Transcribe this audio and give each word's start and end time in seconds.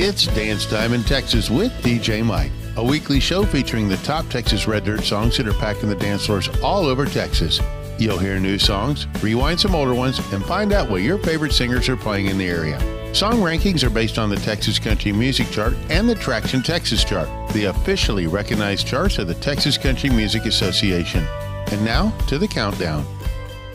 It's 0.00 0.28
Dance 0.28 0.64
Time 0.64 0.92
in 0.92 1.02
Texas 1.02 1.50
with 1.50 1.72
DJ 1.82 2.24
Mike, 2.24 2.52
a 2.76 2.84
weekly 2.84 3.18
show 3.18 3.44
featuring 3.44 3.88
the 3.88 3.96
top 3.96 4.28
Texas 4.28 4.68
Red 4.68 4.84
Dirt 4.84 5.02
songs 5.02 5.36
that 5.36 5.48
are 5.48 5.52
packing 5.54 5.88
the 5.88 5.96
dance 5.96 6.26
floors 6.26 6.48
all 6.62 6.86
over 6.86 7.04
Texas. 7.04 7.60
You'll 7.98 8.16
hear 8.16 8.38
new 8.38 8.60
songs, 8.60 9.08
rewind 9.20 9.58
some 9.58 9.74
older 9.74 9.94
ones, 9.94 10.20
and 10.32 10.44
find 10.44 10.72
out 10.72 10.88
what 10.88 11.02
your 11.02 11.18
favorite 11.18 11.52
singers 11.52 11.88
are 11.88 11.96
playing 11.96 12.26
in 12.26 12.38
the 12.38 12.46
area. 12.46 12.78
Song 13.12 13.38
rankings 13.40 13.82
are 13.82 13.90
based 13.90 14.20
on 14.20 14.30
the 14.30 14.36
Texas 14.36 14.78
Country 14.78 15.10
Music 15.10 15.50
Chart 15.50 15.74
and 15.90 16.08
the 16.08 16.14
Traction 16.14 16.62
Texas 16.62 17.02
Chart, 17.02 17.28
the 17.52 17.64
officially 17.64 18.28
recognized 18.28 18.86
charts 18.86 19.18
of 19.18 19.26
the 19.26 19.34
Texas 19.34 19.76
Country 19.76 20.10
Music 20.10 20.44
Association. 20.44 21.26
And 21.72 21.84
now 21.84 22.16
to 22.28 22.38
the 22.38 22.46
countdown. 22.46 23.04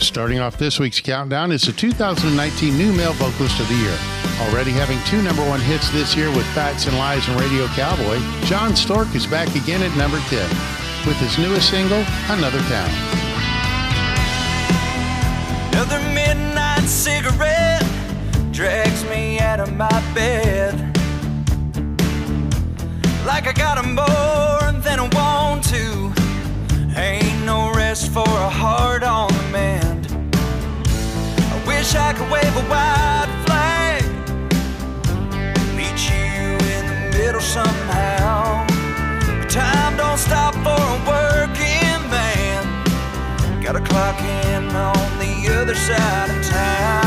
Starting 0.03 0.39
off 0.39 0.57
this 0.57 0.79
week's 0.79 0.99
countdown 0.99 1.49
is 1.51 1.61
the 1.61 1.71
2019 1.71 2.77
New 2.77 2.91
Male 2.91 3.13
Vocalist 3.13 3.59
of 3.61 3.69
the 3.69 3.75
Year. 3.75 3.97
Already 4.41 4.71
having 4.71 4.99
two 5.05 5.21
number 5.23 5.41
one 5.47 5.61
hits 5.61 5.89
this 5.91 6.13
year 6.13 6.29
with 6.35 6.45
Facts 6.47 6.85
and 6.87 6.97
Lies 6.97 7.25
and 7.29 7.39
Radio 7.39 7.67
Cowboy, 7.67 8.19
Jon 8.43 8.75
Stork 8.75 9.15
is 9.15 9.25
back 9.25 9.47
again 9.55 9.81
at 9.81 9.95
number 9.97 10.19
10 10.27 10.49
with 11.07 11.15
his 11.17 11.37
newest 11.37 11.69
single, 11.69 12.03
Another 12.27 12.59
Town. 12.67 12.89
Another 15.71 15.99
midnight 16.13 16.83
cigarette 16.83 17.85
drags 18.51 19.05
me 19.05 19.39
out 19.39 19.61
of 19.61 19.73
my 19.75 20.13
bed. 20.13 20.75
Like 23.25 23.47
I 23.47 23.53
got 23.53 23.83
more 23.85 24.81
than 24.81 24.99
I 24.99 25.09
want 25.13 25.63
to. 25.69 26.13
Ain't 26.99 27.45
no 27.45 27.71
rest 27.73 28.11
for 28.11 28.27
a 28.27 28.49
heart 28.49 29.01
on 29.01 29.29
the 29.29 29.43
mend. 29.51 29.92
Wish 31.83 31.95
I 31.95 32.13
could 32.13 32.31
wave 32.31 32.55
a 32.55 32.63
white 32.71 33.27
flag 33.45 34.05
Meet 35.75 35.99
you 36.09 36.55
in 36.75 36.87
the 36.87 37.17
middle 37.17 37.41
somehow. 37.41 38.65
But 39.27 39.49
time 39.49 39.97
don't 39.97 40.17
stop 40.17 40.53
for 40.63 40.79
a 40.79 40.99
working 41.05 42.09
man. 42.09 43.61
Got 43.61 43.75
a 43.75 43.81
clock 43.81 44.17
in 44.21 44.73
on 44.73 45.19
the 45.19 45.59
other 45.59 45.75
side 45.75 46.29
of 46.29 46.49
town. 46.49 47.02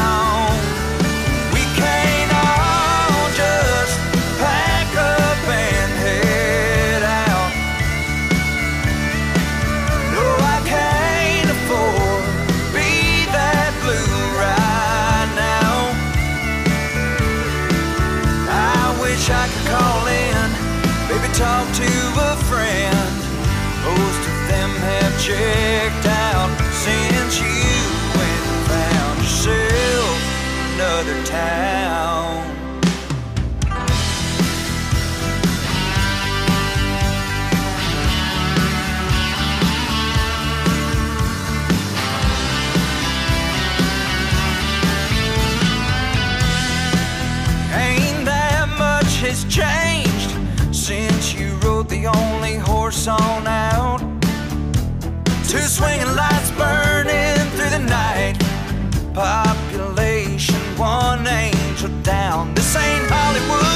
Wish 19.17 19.31
I 19.31 19.49
could 19.49 19.67
call 19.73 20.07
in, 20.07 20.49
maybe 21.09 21.33
talk 21.33 21.67
to 21.81 21.91
a 22.21 22.37
friend. 22.51 23.17
Most 23.85 24.23
of 24.31 24.37
them 24.51 24.71
have 24.89 25.15
checked 25.19 26.07
out 26.07 26.53
since 26.73 27.41
you 27.41 27.73
went 28.19 28.43
and 28.53 28.67
found 28.69 29.19
yourself 29.21 30.19
another 30.75 31.25
town. 31.25 31.76
On 53.09 53.47
out. 53.47 54.01
Two 55.49 55.61
swinging 55.61 56.13
lights 56.17 56.51
burning 56.53 57.39
through 57.55 57.71
the 57.71 57.79
night. 57.79 58.37
Population 59.15 60.57
one 60.77 61.27
angel 61.27 61.91
down. 62.03 62.55
This 62.55 62.77
ain't 62.77 63.09
Hollywood. 63.09 63.67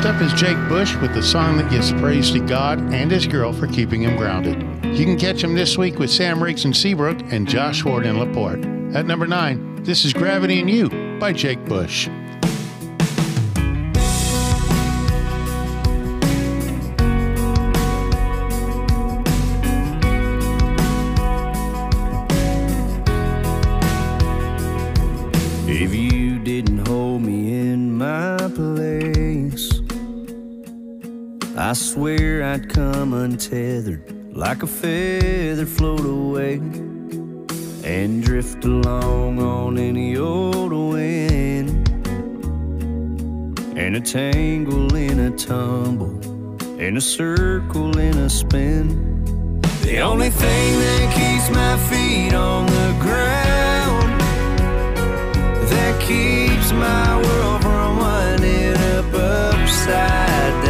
Next 0.00 0.14
up 0.14 0.22
is 0.22 0.32
Jake 0.32 0.56
Bush 0.66 0.96
with 0.96 1.12
the 1.12 1.22
song 1.22 1.58
that 1.58 1.70
gives 1.70 1.92
praise 1.92 2.30
to 2.30 2.40
God 2.40 2.78
and 2.90 3.10
his 3.10 3.26
girl 3.26 3.52
for 3.52 3.66
keeping 3.66 4.00
him 4.00 4.16
grounded. 4.16 4.56
You 4.96 5.04
can 5.04 5.18
catch 5.18 5.44
him 5.44 5.54
this 5.54 5.76
week 5.76 5.98
with 5.98 6.10
Sam 6.10 6.42
Riggs 6.42 6.64
in 6.64 6.72
Seabrook 6.72 7.20
and 7.30 7.46
Josh 7.46 7.84
Ward 7.84 8.06
in 8.06 8.18
LaPorte. 8.18 8.64
At 8.96 9.04
number 9.04 9.26
nine, 9.26 9.84
this 9.84 10.06
is 10.06 10.14
Gravity 10.14 10.58
and 10.58 10.70
You 10.70 10.88
by 11.20 11.34
Jake 11.34 11.62
Bush. 11.66 12.08
I'd 32.52 32.68
come 32.68 33.14
untethered 33.14 34.36
like 34.36 34.64
a 34.64 34.66
feather 34.66 35.66
float 35.66 36.04
away 36.04 36.54
and 37.84 38.24
drift 38.24 38.64
along 38.64 39.40
on 39.40 39.78
any 39.78 40.16
old 40.16 40.72
wind 40.72 41.88
and 43.78 43.94
a 43.94 44.00
tangle 44.00 44.92
in 44.96 45.20
a 45.20 45.30
tumble 45.30 46.18
and 46.80 46.96
a 46.96 47.00
circle 47.00 47.96
in 47.96 48.18
a 48.18 48.28
spin. 48.28 49.60
The 49.82 50.00
only 50.00 50.30
thing 50.30 50.72
that 50.80 51.06
keeps 51.14 51.50
my 51.54 51.76
feet 51.88 52.34
on 52.34 52.66
the 52.66 52.96
ground, 53.00 54.20
that 55.70 56.00
keeps 56.00 56.72
my 56.72 57.16
world 57.22 57.62
from 57.62 57.98
winding 57.98 58.74
up 58.74 59.14
upside 59.14 60.64
down. 60.64 60.69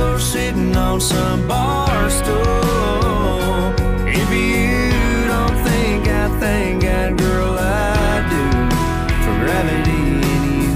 Or 0.00 0.18
sitting 0.18 0.74
on 0.76 1.00
some 1.00 1.46
bar 1.46 2.10
stool? 2.10 3.74
If 4.06 4.28
you 4.32 5.26
don't 5.26 5.56
think 5.66 6.08
I 6.08 6.28
think 6.40 6.82
God, 6.82 7.18
girl, 7.18 7.56
I 7.58 8.22
do 8.32 8.42
for 9.24 9.34
gravity 9.44 10.02
in 10.34 10.42
you. 10.60 10.74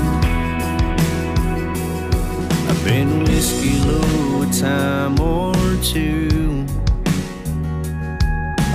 I've 2.68 2.84
been 2.84 3.24
whiskey 3.24 3.78
low 3.80 4.42
a 4.42 4.46
time 4.52 5.18
or 5.20 5.54
two. 5.82 6.66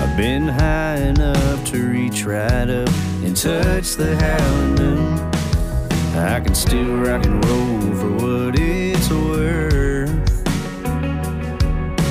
I've 0.01 0.15
been 0.15 0.47
high 0.47 0.97
enough 0.97 1.65
to 1.71 1.77
reach 1.89 2.23
right 2.25 2.69
up 2.69 2.89
and 3.23 3.35
touch 3.35 3.95
the 3.95 4.15
howling 4.15 4.75
moon. 4.75 5.19
I 6.17 6.39
can 6.39 6.55
still 6.55 6.97
rock 6.97 7.25
and 7.25 7.45
roll 7.45 7.79
for 7.95 8.11
what 8.25 8.56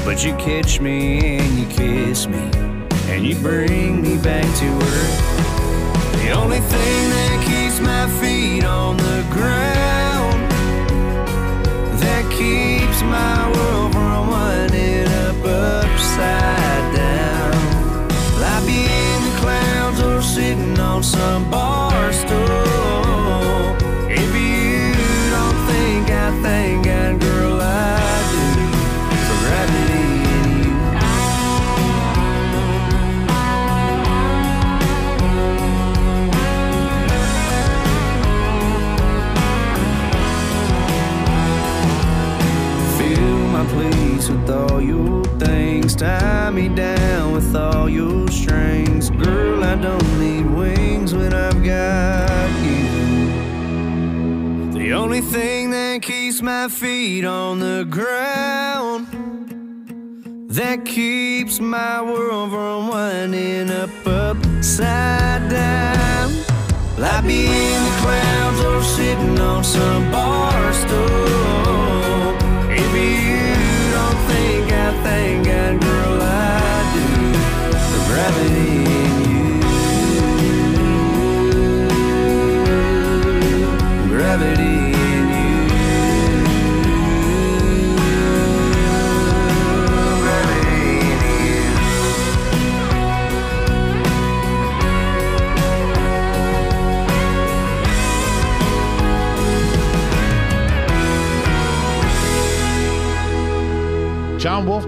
But 0.06 0.24
you 0.24 0.36
catch 0.36 0.80
me 0.80 1.36
and 1.36 1.58
you 1.58 1.66
kiss 1.66 2.28
me 2.28 2.38
and 3.08 3.26
you 3.26 3.34
bring 3.34 4.02
me 4.02 4.16
back 4.16 4.44
to 4.60 4.66
earth. 4.66 6.22
The 6.22 6.30
only 6.30 6.60
thing 6.60 7.10
that 7.10 7.44
keeps 7.44 7.80
my 7.80 8.08
feet 8.20 8.64
on 8.64 8.96
the 8.98 9.26
ground, 9.32 10.48
that 12.00 12.24
keeps 12.30 13.02
my 13.02 13.50
world 13.56 13.85
keeps 61.56 61.60
my 61.60 62.02
world 62.02 62.50
from 62.50 62.88
winding 62.88 63.70
up 63.70 63.90
upside 64.06 65.48
down. 65.48 66.28
Will 66.96 67.04
I 67.04 67.20
be 67.22 67.46
in 67.46 67.84
the 67.84 67.96
clouds 68.02 68.60
or 68.60 68.82
sitting 68.82 69.38
on 69.38 69.64
some 69.64 70.10
bar 70.10 70.35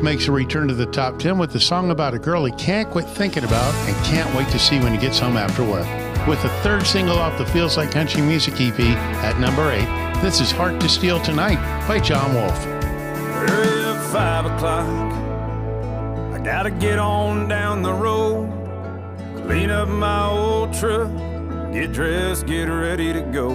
Makes 0.03 0.29
a 0.29 0.33
return 0.33 0.69
to 0.69 0.75
the 0.75 0.87
top 0.87 1.19
10 1.19 1.39
with 1.39 1.53
a 1.57 1.61
song 1.61 1.91
about 1.91 2.15
a 2.15 2.21
girl 2.21 2.45
he 2.45 2.53
can't 2.53 2.89
quit 2.89 3.05
thinking 3.05 3.43
about 3.43 3.75
and 3.89 3.97
can't 4.07 4.33
wait 4.37 4.49
to 4.49 4.59
see 4.59 4.79
when 4.79 4.93
he 4.93 4.99
gets 4.99 5.19
home 5.19 5.37
after 5.37 5.65
work. 5.65 5.87
With 6.29 6.41
the 6.41 6.51
third 6.63 6.87
single 6.87 7.19
off 7.19 7.37
the 7.37 7.45
Feels 7.47 7.77
Like 7.77 7.91
Country 7.91 8.23
Music 8.23 8.55
EP 8.61 8.79
at 8.79 9.41
number 9.41 9.73
8, 9.73 10.23
this 10.23 10.41
is 10.41 10.53
Heart 10.53 10.81
to 10.83 10.89
Steal 10.89 11.21
Tonight 11.21 11.59
by 11.89 11.99
Jon 11.99 12.33
Wolfe. 12.33 12.67
Early 12.67 13.97
at 13.97 14.13
five 14.13 14.47
o'clock. 14.47 14.87
I 16.33 16.39
gotta 16.45 16.71
get 16.71 17.01
on 17.01 17.49
down 17.49 17.83
the 17.83 17.93
road, 17.93 18.53
clean 19.47 19.71
up 19.71 19.89
my 19.89 20.29
old 20.29 20.73
truck, 20.75 21.11
get 21.73 21.93
dressed, 21.93 22.47
get 22.47 22.67
ready 22.67 23.13
to 23.13 23.21
go. 23.21 23.51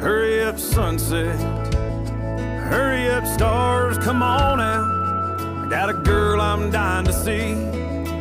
Hurry 0.00 0.42
up, 0.42 0.58
sunset. 0.58 1.38
Hurry 2.68 3.08
up, 3.08 3.26
stars, 3.26 3.96
come 3.96 4.22
on 4.22 4.60
out. 4.60 4.97
Got 5.68 5.90
a 5.90 5.92
girl 5.92 6.40
I'm 6.40 6.70
dying 6.70 7.04
to 7.04 7.12
see. 7.12 7.52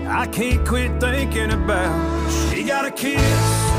I 0.05 0.27
can't 0.27 0.67
quit 0.67 0.99
thinking 0.99 1.51
about. 1.51 1.95
She 2.49 2.65
got 2.65 2.83
a 2.83 2.91
kiss, 2.91 3.21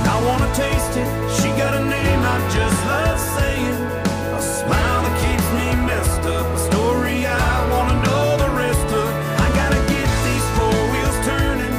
I 0.08 0.16
wanna 0.24 0.48
taste 0.54 0.96
it. 0.96 1.08
She 1.36 1.48
got 1.60 1.74
a 1.74 1.84
name 1.84 2.20
I 2.34 2.36
just 2.48 2.78
love 2.88 3.20
saying. 3.36 3.80
A 4.32 4.40
smile 4.40 5.00
that 5.04 5.16
keeps 5.20 5.48
me 5.52 5.66
messed 5.84 6.24
up. 6.32 6.46
A 6.46 6.58
story 6.72 7.26
I 7.26 7.68
wanna 7.68 7.96
know 8.06 8.38
the 8.40 8.50
rest 8.56 8.88
of. 8.88 9.08
I 9.44 9.48
gotta 9.60 9.80
get 9.92 10.08
these 10.24 10.46
four 10.56 10.78
wheels 10.92 11.18
turning. 11.28 11.76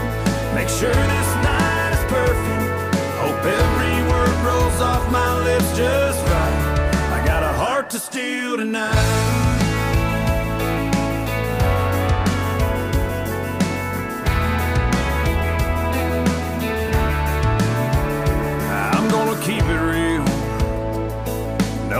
Make 0.54 0.70
sure 0.70 0.94
this 0.94 1.30
night 1.42 1.92
is 1.98 2.06
perfect. 2.06 2.70
Hope 3.18 3.44
every 3.62 3.98
word 4.12 4.36
rolls 4.46 4.80
off 4.80 5.10
my 5.12 5.32
lips 5.44 5.76
just 5.76 6.22
right. 6.22 7.18
I 7.18 7.26
got 7.26 7.42
a 7.42 7.54
heart 7.64 7.90
to 7.90 8.00
steal 8.00 8.58
tonight. 8.58 9.19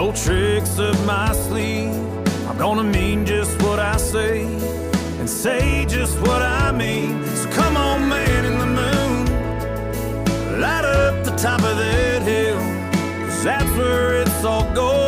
No 0.02 0.14
tricks 0.14 0.80
up 0.80 0.98
my 1.06 1.34
sleeve. 1.34 1.94
I'm 2.48 2.58
gonna 2.58 2.86
mean 2.86 3.26
just 3.26 3.62
what 3.64 3.80
I 3.80 3.98
say 3.98 4.46
and 5.20 5.30
say 5.30 5.86
just 5.90 6.18
what 6.22 6.42
I 6.42 6.72
mean. 6.72 7.26
So 7.36 7.50
come 7.52 7.76
on, 7.76 8.08
man 8.08 8.46
in 8.46 8.58
the 8.60 8.72
moon. 8.82 10.62
Light 10.62 10.86
up 10.86 11.26
the 11.26 11.36
top 11.36 11.62
of 11.64 11.76
that 11.76 12.22
hill. 12.22 12.62
Cause 13.28 13.44
that's 13.44 13.72
where 13.78 14.22
it's 14.22 14.42
all 14.46 14.74
going 14.74 14.99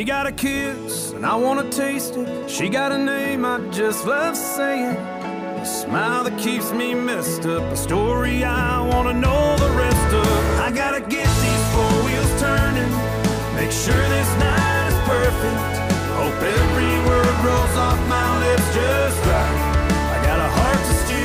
She 0.00 0.04
got 0.06 0.26
a 0.26 0.32
kiss, 0.32 1.12
and 1.12 1.26
I 1.26 1.36
wanna 1.36 1.70
taste 1.70 2.16
it. 2.16 2.48
She 2.48 2.70
got 2.70 2.90
a 2.90 2.96
name 2.96 3.44
I 3.44 3.60
just 3.68 4.06
love 4.06 4.34
saying. 4.34 4.96
A 4.96 5.66
smile 5.66 6.24
that 6.24 6.38
keeps 6.38 6.72
me 6.72 6.94
messed 6.94 7.44
up. 7.44 7.62
A 7.70 7.76
story 7.76 8.42
I 8.42 8.80
wanna 8.80 9.12
know 9.12 9.58
the 9.58 9.70
rest 9.76 10.14
of. 10.14 10.60
I 10.66 10.70
gotta 10.70 11.02
get 11.02 11.28
these 11.44 11.64
four 11.74 11.94
wheels 12.06 12.32
turning. 12.40 12.92
Make 13.56 13.72
sure 13.72 14.04
this 14.16 14.30
night 14.40 14.88
is 14.88 14.98
perfect. 15.04 15.60
Hope 16.16 16.40
every 16.58 16.94
word 17.06 17.36
rolls 17.44 17.76
off 17.76 18.00
my 18.08 18.28
lips 18.40 18.68
just 18.74 19.18
right. 19.26 19.56
I 20.14 20.24
got 20.24 20.38
a 20.40 20.48
heart 20.48 20.78
to 20.78 20.94
steal. 21.04 21.19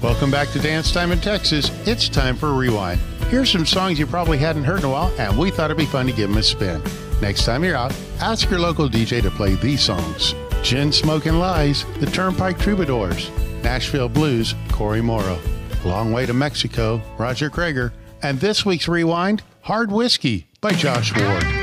Welcome 0.00 0.30
back 0.30 0.50
to 0.50 0.60
Dance 0.60 0.92
Time 0.92 1.10
in 1.10 1.20
Texas. 1.20 1.72
It's 1.84 2.08
time 2.08 2.36
for 2.36 2.50
a 2.50 2.52
rewind. 2.52 3.00
Here's 3.30 3.50
some 3.50 3.66
songs 3.66 3.98
you 3.98 4.06
probably 4.06 4.38
hadn't 4.38 4.62
heard 4.62 4.78
in 4.78 4.84
a 4.84 4.90
while, 4.90 5.12
and 5.18 5.36
we 5.36 5.50
thought 5.50 5.72
it'd 5.72 5.76
be 5.76 5.86
fun 5.86 6.06
to 6.06 6.12
give 6.12 6.30
them 6.30 6.38
a 6.38 6.42
spin. 6.42 6.80
Next 7.20 7.44
time 7.44 7.64
you're 7.64 7.74
out, 7.74 7.92
ask 8.20 8.48
your 8.48 8.60
local 8.60 8.88
DJ 8.88 9.20
to 9.22 9.30
play 9.30 9.56
these 9.56 9.80
songs 9.80 10.36
Gin 10.62 10.92
Smoking 10.92 11.34
Lies, 11.40 11.84
The 11.98 12.06
Turnpike 12.06 12.60
Troubadours, 12.60 13.28
Nashville 13.64 14.08
Blues, 14.08 14.54
Cory 14.70 15.02
Morrow, 15.02 15.40
Long 15.84 16.12
Way 16.12 16.26
to 16.26 16.32
Mexico, 16.32 17.02
Roger 17.18 17.50
Creager, 17.50 17.92
and 18.22 18.38
this 18.38 18.64
week's 18.64 18.86
rewind, 18.86 19.42
Hard 19.62 19.90
Whiskey 19.90 20.46
by 20.60 20.70
Josh 20.70 21.12
Ward. 21.16 21.57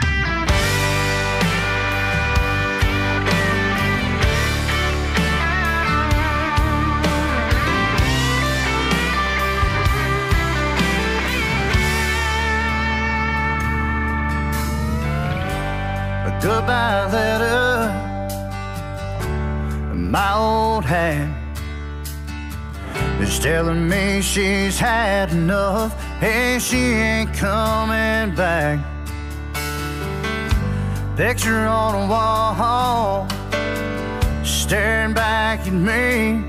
Hand 20.86 21.34
is 23.20 23.40
telling 23.40 23.90
me 23.90 24.22
she's 24.22 24.78
had 24.78 25.32
enough 25.32 25.94
and 26.22 26.62
she 26.62 26.78
ain't 26.78 27.34
coming 27.34 28.36
back. 28.36 28.80
Picture 31.18 31.66
on 31.66 31.96
a 31.96 32.08
wall 32.08 33.28
staring 34.44 35.14
back 35.14 35.60
at 35.66 35.74
me. 35.74 36.44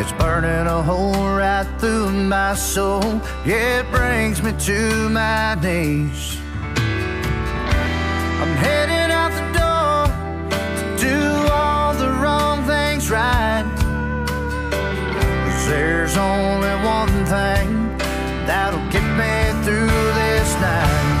It's 0.00 0.12
burning 0.12 0.66
a 0.66 0.82
hole 0.82 1.36
right 1.36 1.66
through 1.78 2.10
my 2.10 2.54
soul. 2.54 3.20
It 3.44 3.90
brings 3.90 4.42
me 4.42 4.52
to 4.66 5.08
my 5.08 5.54
knees. 5.56 6.38
I'm 8.40 8.54
heading 8.56 9.07
there's 16.08 16.16
only 16.16 16.74
one 16.86 17.12
thing 17.26 17.68
that'll 18.48 18.80
get 18.88 19.04
me 19.20 19.52
through 19.62 19.92
this 20.16 20.54
night. 20.56 21.18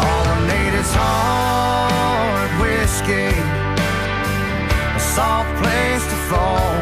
All 0.00 0.24
I 0.24 0.38
need 0.48 0.72
is 0.72 0.92
hard 0.96 2.50
whiskey, 2.62 3.28
a 4.96 5.00
soft 5.00 5.52
place 5.60 6.04
to 6.12 6.18
fall, 6.32 6.72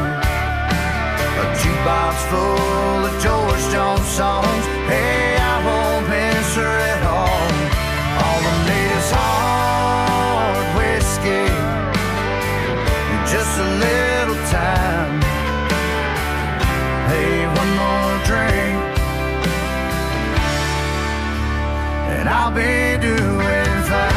a 1.42 1.47
jukebox 1.59 2.14
full 2.30 3.04
of 3.11 3.14
George 3.21 3.73
Jones 3.73 4.07
songs. 4.07 4.70
I'll 22.32 22.52
be 22.52 22.96
doing 23.00 23.82
fine. 23.90 24.14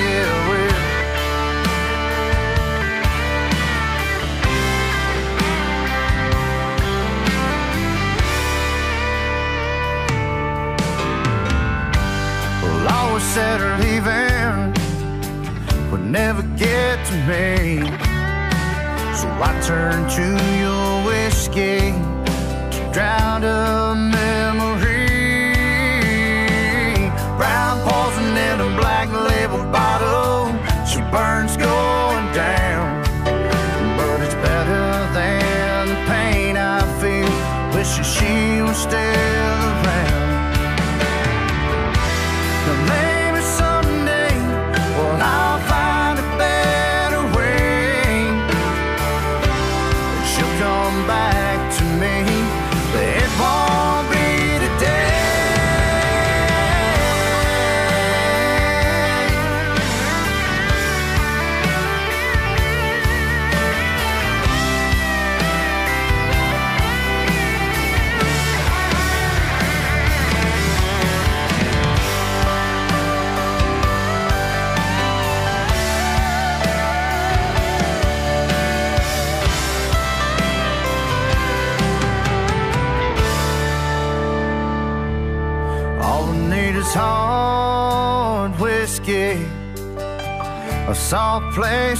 Yeah, 0.00 0.32
Well, 12.62 12.88
always 12.88 13.22
said 13.22 13.60
leaving 13.80 14.72
would 15.90 16.06
never 16.06 16.42
get 16.56 17.04
to 17.08 17.14
me. 17.28 17.82
So 19.20 19.28
I 19.28 19.52
to 20.16 20.26
your 20.62 21.04
whiskey 21.06 21.92
to 22.70 22.80
drown 22.94 23.44
a 23.44 24.21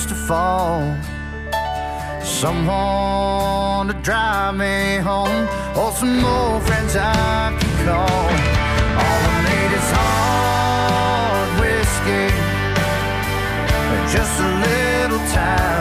place 0.03 0.07
to 0.07 0.27
fall, 0.27 0.97
someone 2.23 3.89
to 3.89 3.95
drive 4.03 4.55
me 4.55 4.97
home, 4.97 5.49
or 5.77 5.93
some 5.93 6.21
more 6.21 6.61
friends 6.61 6.97
I 6.97 7.57
can 7.59 7.87
call. 7.87 8.29
All 9.03 9.21
I 9.31 9.41
need 9.49 9.73
is 9.81 9.91
hard 9.97 11.49
whiskey, 11.61 12.27
just 14.13 14.41
a 14.41 14.49
little 14.67 15.23
time. 15.33 15.72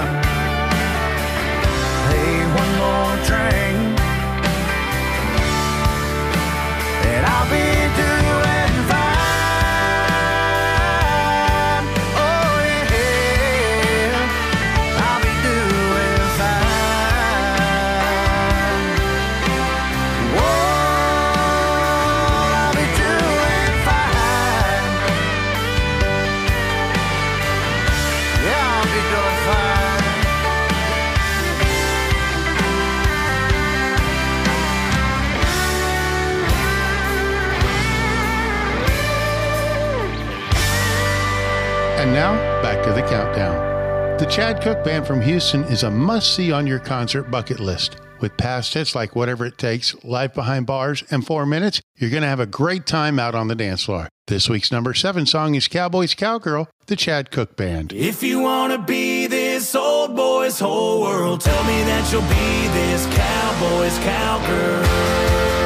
The 43.01 43.07
countdown. 43.07 44.17
The 44.19 44.27
Chad 44.27 44.61
Cooke 44.61 44.83
Band 44.83 45.07
from 45.07 45.21
Houston 45.21 45.63
is 45.63 45.81
a 45.81 45.89
must 45.89 46.35
see 46.35 46.51
on 46.51 46.67
your 46.67 46.77
concert 46.77 47.31
bucket 47.31 47.59
list. 47.59 47.95
With 48.19 48.37
past 48.37 48.75
hits 48.75 48.93
like 48.93 49.15
Whatever 49.15 49.47
It 49.47 49.57
Takes, 49.57 49.95
Live 50.03 50.35
Behind 50.35 50.67
Bars, 50.67 51.03
and 51.09 51.25
Four 51.25 51.47
Minutes, 51.47 51.81
you're 51.97 52.11
going 52.11 52.21
to 52.21 52.29
have 52.29 52.39
a 52.39 52.45
great 52.45 52.85
time 52.85 53.17
out 53.17 53.33
on 53.33 53.47
the 53.47 53.55
dance 53.55 53.85
floor. 53.85 54.07
This 54.27 54.47
week's 54.47 54.71
number 54.71 54.93
seven 54.93 55.25
song 55.25 55.55
is 55.55 55.67
Cowboys 55.67 56.13
Cowgirl, 56.13 56.67
the 56.85 56.95
Chad 56.95 57.31
Cooke 57.31 57.55
Band. 57.57 57.91
If 57.91 58.21
you 58.21 58.39
wanna 58.39 58.77
be 58.77 59.25
this 59.25 59.73
old 59.73 60.15
boy's 60.15 60.59
whole 60.59 61.01
world, 61.01 61.41
tell 61.41 61.63
me 61.63 61.81
that 61.83 62.11
you'll 62.11 62.21
be 62.21 62.67
this 62.77 63.07
cowboy's 63.07 63.97
cowgirl. 64.05 65.60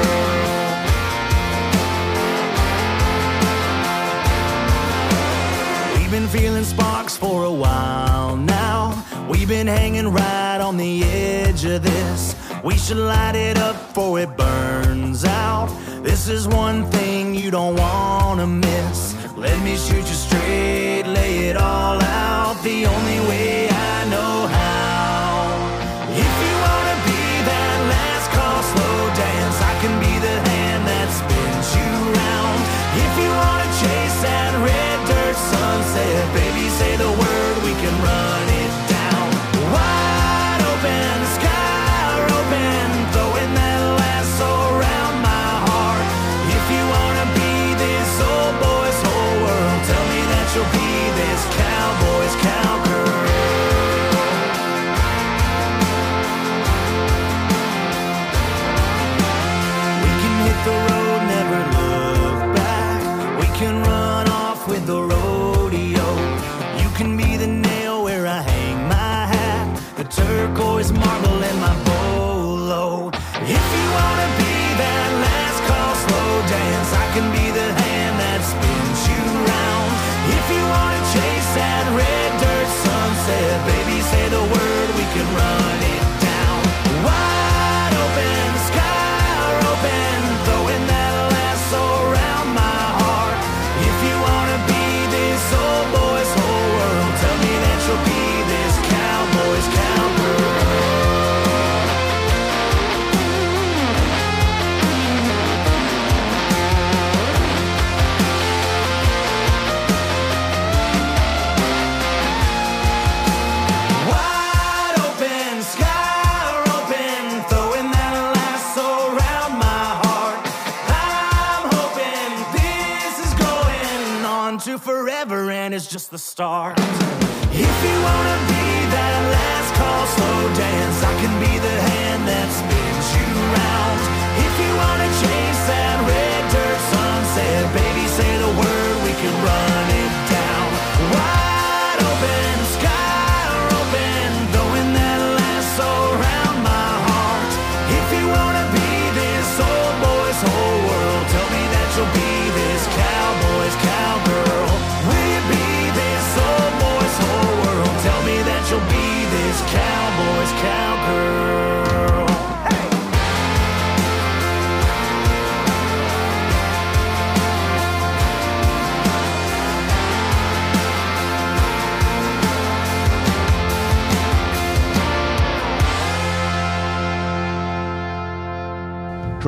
We've 6.05 6.11
been 6.11 6.27
feeling 6.27 6.63
sparks 6.63 7.17
for 7.17 7.45
a 7.45 7.51
while 7.51 8.37
now. 8.37 9.03
We've 9.27 9.47
been 9.47 9.65
hanging 9.65 10.09
right 10.09 10.59
on 10.61 10.77
the 10.77 11.03
edge 11.03 11.65
of 11.65 11.81
this. 11.81 12.35
We 12.63 12.77
should 12.77 12.97
light 12.97 13.35
it 13.35 13.57
up 13.57 13.75
before 13.87 14.19
it 14.19 14.37
burns 14.37 15.25
out. 15.25 15.67
This 16.03 16.27
is 16.27 16.47
one 16.47 16.85
thing 16.91 17.33
you 17.33 17.49
don't 17.49 17.75
wanna 17.75 18.45
miss. 18.45 19.15
Let 19.35 19.59
me 19.63 19.77
shoot 19.77 20.07
you 20.07 20.17
straight, 20.27 21.07
lay 21.07 21.47
it 21.49 21.57
all 21.57 21.99
out. 21.99 22.61
The 22.61 22.85
only 22.85 23.19
way 23.27 23.74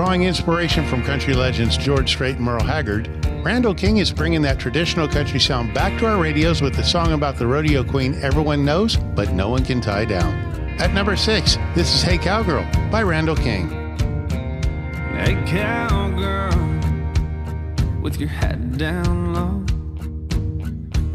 Drawing 0.07 0.23
inspiration 0.23 0.87
from 0.87 1.03
country 1.03 1.33
legends 1.33 1.75
George 1.75 2.07
Strait 2.07 2.37
and 2.37 2.45
Merle 2.45 2.63
Haggard, 2.63 3.09
Randall 3.43 3.75
King 3.75 3.97
is 3.97 4.09
bringing 4.09 4.41
that 4.43 4.57
traditional 4.57 5.05
country 5.05 5.37
sound 5.37 5.73
back 5.73 5.99
to 5.99 6.05
our 6.05 6.17
radios 6.17 6.61
with 6.61 6.75
the 6.75 6.81
song 6.81 7.11
about 7.11 7.35
the 7.35 7.45
rodeo 7.45 7.83
queen 7.83 8.17
everyone 8.21 8.63
knows 8.63 8.95
but 8.95 9.33
no 9.33 9.49
one 9.49 9.65
can 9.65 9.81
tie 9.81 10.05
down. 10.05 10.33
At 10.79 10.93
number 10.93 11.17
six, 11.17 11.57
this 11.75 11.93
is 11.93 12.01
Hey 12.01 12.17
Cowgirl 12.17 12.65
by 12.89 13.03
Randall 13.03 13.35
King. 13.35 13.67
Hey 15.11 15.35
cowgirl, 15.45 16.55
with 18.01 18.17
your 18.17 18.29
hat 18.29 18.77
down 18.77 19.33
low, 19.33 19.65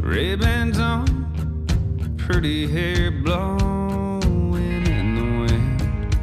ribbons 0.07 0.77
on, 0.77 2.13
pretty 2.19 2.67
hair 2.67 3.09
blowing 3.09 4.85
in 4.85 5.15
the 5.15 5.23
wind. 5.51 6.15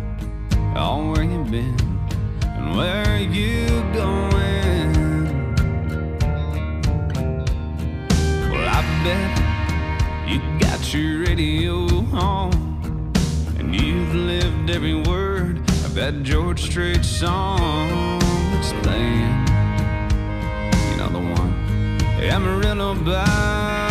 Oh, 0.78 1.10
where 1.10 1.24
you 1.24 1.42
been? 1.50 1.89
where 2.76 3.04
are 3.06 3.18
you 3.18 3.66
going? 3.92 4.92
Well, 8.50 8.68
I 8.68 8.80
bet 9.04 9.32
you 10.28 10.40
got 10.58 10.94
your 10.94 11.20
radio 11.26 11.86
on, 12.14 12.52
and 13.58 13.74
you've 13.74 14.14
lived 14.14 14.70
every 14.70 14.94
word 14.94 15.58
of 15.84 15.94
that 15.94 16.22
George 16.22 16.62
Strait 16.62 17.04
song 17.04 18.20
that's 18.52 18.72
playing. 18.84 19.46
You 20.90 20.96
know 20.96 21.08
the 21.12 21.18
one, 21.40 21.52
Amarillo 22.22 22.94
by. 22.94 23.89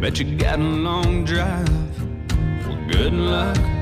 Bet 0.00 0.18
you 0.18 0.34
got 0.34 0.58
a 0.58 0.62
long 0.62 1.26
drive. 1.26 1.68
Well, 2.66 2.88
good 2.88 3.12
luck 3.12 3.79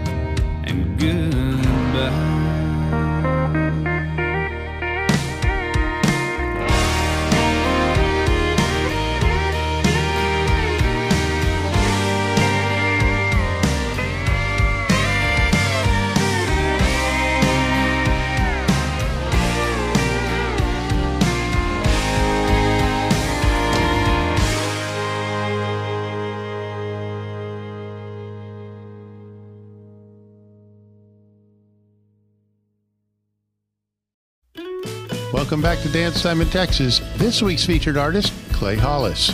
Welcome 35.49 35.63
back 35.63 35.79
to 35.79 35.89
Dance 35.89 36.21
Time 36.21 36.43
in 36.43 36.49
Texas. 36.51 37.01
This 37.17 37.41
week's 37.41 37.65
featured 37.65 37.97
artist, 37.97 38.35
Clay 38.53 38.77
Hollis. 38.77 39.31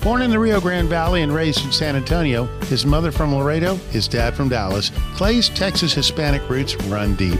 Born 0.00 0.22
in 0.22 0.30
the 0.30 0.38
Rio 0.38 0.62
Grande 0.62 0.88
Valley 0.88 1.20
and 1.20 1.30
raised 1.30 1.62
in 1.62 1.72
San 1.72 1.94
Antonio, 1.94 2.46
his 2.68 2.86
mother 2.86 3.12
from 3.12 3.34
Laredo, 3.34 3.74
his 3.90 4.08
dad 4.08 4.32
from 4.32 4.48
Dallas, 4.48 4.90
Clay's 5.14 5.50
Texas 5.50 5.92
Hispanic 5.92 6.48
roots 6.48 6.74
run 6.84 7.16
deep. 7.16 7.38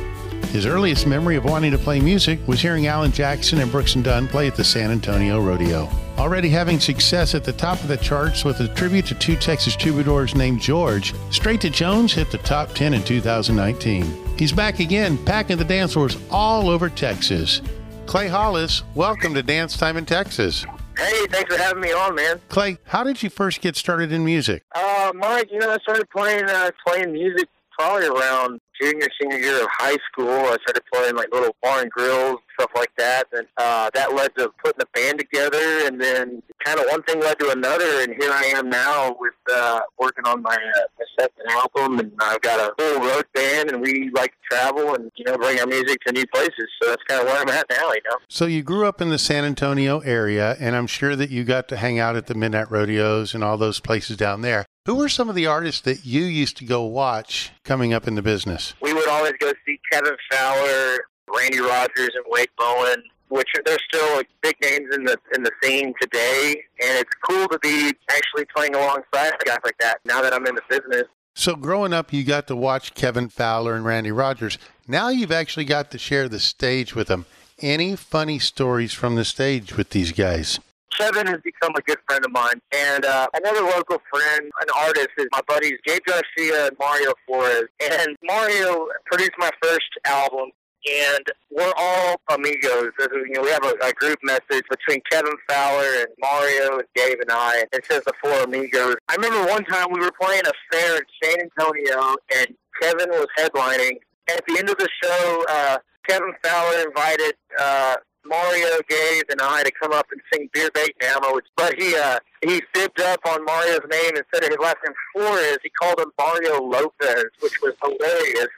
His 0.49 0.67
earliest 0.67 1.07
memory 1.07 1.37
of 1.37 1.47
wanting 1.47 1.71
to 1.71 1.79
play 1.79 2.01
music 2.01 2.39
was 2.47 2.61
hearing 2.61 2.87
Alan 2.87 3.13
Jackson 3.13 3.61
and 3.61 3.73
Brooks 3.73 3.95
and 3.95 4.05
Dunn 4.05 4.29
play 4.29 4.47
at 4.47 4.57
the 4.57 4.63
San 4.63 4.91
Antonio 4.91 5.41
Rodeo. 5.41 5.89
Already 6.19 6.51
having 6.51 6.81
success 6.81 7.35
at 7.35 7.45
the 7.45 7.53
top 7.55 7.81
of 7.81 7.89
the 7.89 7.97
charts 7.97 8.45
with 8.45 8.61
a 8.61 8.69
tribute 8.75 9.07
to 9.07 9.15
two 9.15 9.37
Texas 9.37 9.75
troubadours 9.75 10.35
named 10.35 10.61
George, 10.61 11.15
Strait 11.31 11.63
to 11.63 11.71
Jones 11.71 12.13
hit 12.13 12.31
the 12.31 12.37
top 12.37 12.75
10 12.75 12.93
in 12.93 13.03
2019. 13.05 14.37
He's 14.37 14.53
back 14.53 14.81
again, 14.81 15.17
packing 15.25 15.57
the 15.57 15.65
dance 15.65 15.95
floors 15.95 16.19
all 16.31 16.69
over 16.69 16.91
Texas. 16.91 17.63
Clay 18.09 18.29
Hollis, 18.29 18.85
welcome 18.95 19.35
to 19.35 19.43
Dance 19.43 19.77
Time 19.77 19.99
in 19.99 20.07
Texas. 20.07 20.65
Hey, 20.97 21.27
thanks 21.27 21.55
for 21.55 21.61
having 21.61 21.83
me 21.83 21.93
on, 21.93 22.15
man. 22.15 22.41
Clay, 22.49 22.79
how 22.87 23.05
did 23.05 23.23
you 23.23 23.29
first 23.29 23.61
get 23.61 23.77
started 23.77 24.13
in 24.13 24.25
music? 24.25 24.63
Uh, 24.75 25.13
Mike, 25.15 25.51
you 25.53 25.59
know, 25.59 25.71
I 25.71 25.77
started 25.83 26.09
playing 26.09 26.45
uh, 26.45 26.71
playing 26.87 27.13
music 27.13 27.51
probably 27.79 28.07
around 28.07 28.63
junior, 28.81 29.09
senior 29.21 29.39
year 29.39 29.63
of 29.63 29.69
high 29.71 29.97
school. 30.11 30.31
I 30.31 30.57
started 30.63 30.83
playing 30.93 31.17
like 31.17 31.33
little 31.33 31.55
bar 31.63 31.83
and 31.83 31.91
grills, 31.91 32.39
stuff 32.59 32.71
like 32.77 32.91
that. 32.97 33.27
And 33.33 33.47
uh, 33.57 33.91
that 33.95 34.15
led 34.15 34.35
to 34.37 34.51
putting 34.65 34.83
a 34.83 34.99
band 34.99 35.19
together. 35.19 35.87
And 35.87 36.01
then 36.01 36.43
kind 36.65 36.79
of 36.79 36.87
one 36.91 37.03
thing 37.03 37.21
led 37.21 37.39
to 37.41 37.51
another. 37.51 38.03
And 38.03 38.15
here 38.21 38.33
I 38.33 38.45
am 38.57 38.69
now 38.69 39.17
with 39.19 39.35
uh, 39.53 39.81
working 39.99 40.27
on 40.27 40.43
my, 40.43 40.55
uh, 40.55 41.05
second 41.19 41.51
album. 41.51 41.99
And 41.99 42.13
I've 42.21 42.41
got 42.41 42.61
a 42.61 42.75
full 42.79 43.01
road 43.01 43.25
band 43.35 43.71
and 43.71 43.81
we 43.81 44.11
like 44.15 44.33
to 44.33 44.39
travel 44.51 44.95
and, 44.95 45.11
you 45.17 45.25
know, 45.25 45.37
bring 45.37 45.59
our 45.61 45.67
music 45.67 45.99
to 46.07 46.13
new 46.13 46.27
places. 46.27 46.69
So 46.81 46.91
that's 46.91 47.03
kind 47.05 47.21
of 47.21 47.27
where 47.27 47.41
I'm 47.41 47.49
at 47.49 47.67
now, 47.71 47.93
you 47.93 48.01
know. 48.09 48.17
So 48.29 48.47
you 48.47 48.63
grew 48.63 48.87
up 48.87 49.01
in 49.01 49.09
the 49.11 49.19
San 49.19 49.45
Antonio 49.45 50.01
area, 50.01 50.57
and 50.61 50.77
I'm 50.77 50.87
sure 50.87 51.17
that 51.17 51.31
you 51.31 51.45
got 51.45 51.69
to 51.69 51.77
hang 51.77 51.99
out 51.99 52.17
at 52.17 52.27
the 52.27 52.35
Midnight 52.35 52.71
Rodeos 52.71 53.35
and 53.35 53.43
all 53.43 53.57
those 53.57 53.81
places 53.81 54.17
down 54.17 54.43
there. 54.43 54.67
Who 54.89 54.95
were 54.95 55.11
some 55.11 55.29
of 55.29 55.35
the 55.35 55.45
artists 55.45 55.83
that 55.83 56.07
you 56.07 56.23
used 56.23 56.57
to 56.57 56.65
go 56.65 56.83
watch 56.83 57.51
coming 57.63 57.93
up 57.93 58.09
in 58.09 58.15
the 58.15 58.23
business? 58.23 58.73
We 58.81 58.95
would 58.95 59.07
always 59.07 59.35
go 59.39 59.53
see 59.67 59.79
Kevin 59.93 60.17
Fowler, 60.31 61.01
Randy 61.31 61.61
Rogers, 61.61 62.13
and 62.15 62.25
Wade 62.27 62.49
Bowen, 62.57 63.03
which 63.29 63.49
are, 63.55 63.63
they're 63.67 63.77
still 63.87 64.17
like 64.17 64.31
big 64.41 64.57
names 64.63 64.95
in 64.95 65.05
the 65.05 65.19
in 65.35 65.43
the 65.43 65.51
scene 65.63 65.93
today. 66.01 66.63
And 66.83 67.01
it's 67.01 67.11
cool 67.29 67.47
to 67.49 67.59
be 67.59 67.93
actually 68.09 68.47
playing 68.47 68.77
alongside 68.77 69.33
guys 69.45 69.59
like 69.63 69.77
that 69.81 69.99
now 70.07 70.23
that 70.23 70.33
I'm 70.33 70.47
in 70.47 70.55
the 70.55 70.63
business. 70.71 71.05
So 71.35 71.55
growing 71.55 71.93
up, 71.93 72.11
you 72.11 72.25
got 72.25 72.47
to 72.47 72.57
watch 72.57 72.95
Kevin 72.95 73.29
Fowler 73.29 73.75
and 73.75 73.85
Randy 73.85 74.11
Rogers. 74.11 74.57
Now 74.87 75.11
you've 75.11 75.31
actually 75.31 75.67
got 75.67 75.91
to 75.91 75.99
share 75.99 76.31
the 76.31 76.41
stage 76.41 76.95
with 76.95 77.09
them. 77.09 77.27
Any 77.59 77.95
funny 77.95 78.39
stories 78.39 78.95
from 78.95 79.17
the 79.17 79.27
stage 79.27 79.77
with 79.77 79.91
these 79.91 80.13
guys? 80.13 80.59
Kevin 80.99 81.27
has 81.29 81.41
become 81.45 81.73
a 81.77 81.81
good 81.83 81.99
friend 82.07 82.25
of 82.25 82.33
mine. 82.33 82.61
And 82.75 83.05
uh, 83.05 83.29
another 83.35 83.63
local 83.63 84.03
friend, 84.13 84.51
an 84.61 84.69
artist, 84.77 85.11
is 85.17 85.27
my 85.33 85.41
buddies 85.47 85.79
Gabe 85.87 86.03
Garcia 86.05 86.67
and 86.67 86.77
Mario 86.79 87.13
Flores. 87.27 87.69
And 87.81 88.17
Mario 88.25 88.89
produced 89.07 89.33
my 89.39 89.51
first 89.63 89.89
album. 90.05 90.51
And 90.89 91.27
we're 91.51 91.73
all 91.77 92.21
amigos. 92.31 92.91
You 92.99 93.33
know, 93.33 93.43
we 93.43 93.51
have 93.51 93.65
a, 93.65 93.75
a 93.83 93.93
group 93.93 94.19
message 94.23 94.65
between 94.71 95.01
Kevin 95.11 95.35
Fowler 95.49 95.85
and 96.01 96.07
Mario 96.19 96.79
and 96.79 96.89
Gabe 96.95 97.19
and 97.21 97.31
I. 97.31 97.65
It 97.73 97.85
says 97.85 98.03
the 98.07 98.13
four 98.23 98.45
amigos. 98.45 98.97
I 99.09 99.17
remember 99.17 99.51
one 99.51 99.65
time 99.65 99.89
we 99.93 100.01
were 100.01 100.13
playing 100.21 100.43
a 100.47 100.53
fair 100.73 100.97
in 100.97 101.03
San 101.23 101.37
Antonio, 101.41 102.17
and 102.35 102.55
Kevin 102.81 103.11
was 103.11 103.27
headlining. 103.39 103.99
At 104.31 104.45
the 104.47 104.59
end 104.59 104.71
of 104.71 104.79
the 104.79 104.89
show, 105.03 105.45
uh, 105.49 105.79
Kevin 106.09 106.33
Fowler 106.43 106.87
invited 106.87 107.35
uh, 107.59 107.97
Mario, 108.29 108.79
Gabe, 108.89 109.25
and 109.31 109.41
I 109.41 109.63
to 109.63 109.71
come 109.71 109.93
up 109.93 110.07
and 110.13 110.21
sing 110.33 110.49
Beer 110.53 110.71
Bait 110.75 110.95
Ammo. 111.03 111.39
But 111.57 111.75
he 111.79 111.97
uh, 111.97 112.19
he 112.43 112.63
fibbed 112.75 113.01
up 113.01 113.21
on 113.27 113.45
Mario's 113.45 113.81
name 113.91 114.17
instead 114.17 114.45
of 114.45 114.51
his 114.51 114.59
last 114.61 114.77
name 114.87 114.95
Flores. 115.13 115.59
He 115.63 115.71
called 115.71 116.01
him 116.01 116.13
Mario 116.19 116.63
Lopez, 116.63 117.25
which 117.41 117.61
was 117.63 117.75
hilarious. 117.83 118.49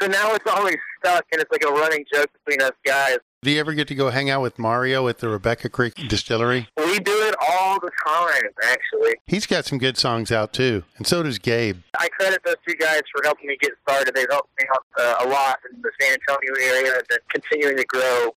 So 0.00 0.06
now 0.08 0.34
it's 0.34 0.50
always 0.50 0.76
stuck, 0.98 1.26
and 1.30 1.42
it's 1.42 1.50
like 1.52 1.62
a 1.62 1.72
running 1.72 2.04
joke 2.12 2.30
between 2.44 2.62
us 2.62 2.72
guys. 2.86 3.18
Do 3.42 3.50
you 3.50 3.60
ever 3.60 3.72
get 3.72 3.88
to 3.88 3.94
go 3.94 4.10
hang 4.10 4.28
out 4.28 4.42
with 4.42 4.58
Mario 4.58 5.08
at 5.08 5.18
the 5.18 5.28
Rebecca 5.28 5.70
Creek 5.70 5.94
Distillery? 6.08 6.68
We 6.76 6.98
do 7.00 7.12
it 7.26 7.34
all 7.48 7.80
the 7.80 7.90
time, 8.06 8.50
actually. 8.64 9.14
He's 9.26 9.46
got 9.46 9.64
some 9.64 9.78
good 9.78 9.96
songs 9.96 10.30
out 10.30 10.52
too, 10.52 10.84
and 10.98 11.06
so 11.06 11.22
does 11.22 11.38
Gabe. 11.38 11.78
I 11.98 12.08
credit 12.08 12.40
those 12.44 12.56
two 12.66 12.74
guys 12.74 13.00
for 13.14 13.22
helping 13.24 13.48
me 13.48 13.56
get 13.60 13.72
started. 13.88 14.14
They've 14.14 14.26
helped 14.30 14.50
me 14.60 14.66
out 14.74 14.84
uh, 14.98 15.26
a 15.26 15.28
lot 15.28 15.58
in 15.70 15.80
the 15.80 15.90
San 16.00 16.18
Antonio 16.18 16.52
area 16.54 16.94
and 16.96 17.18
continuing 17.30 17.76
to 17.78 17.84
grow. 17.84 18.34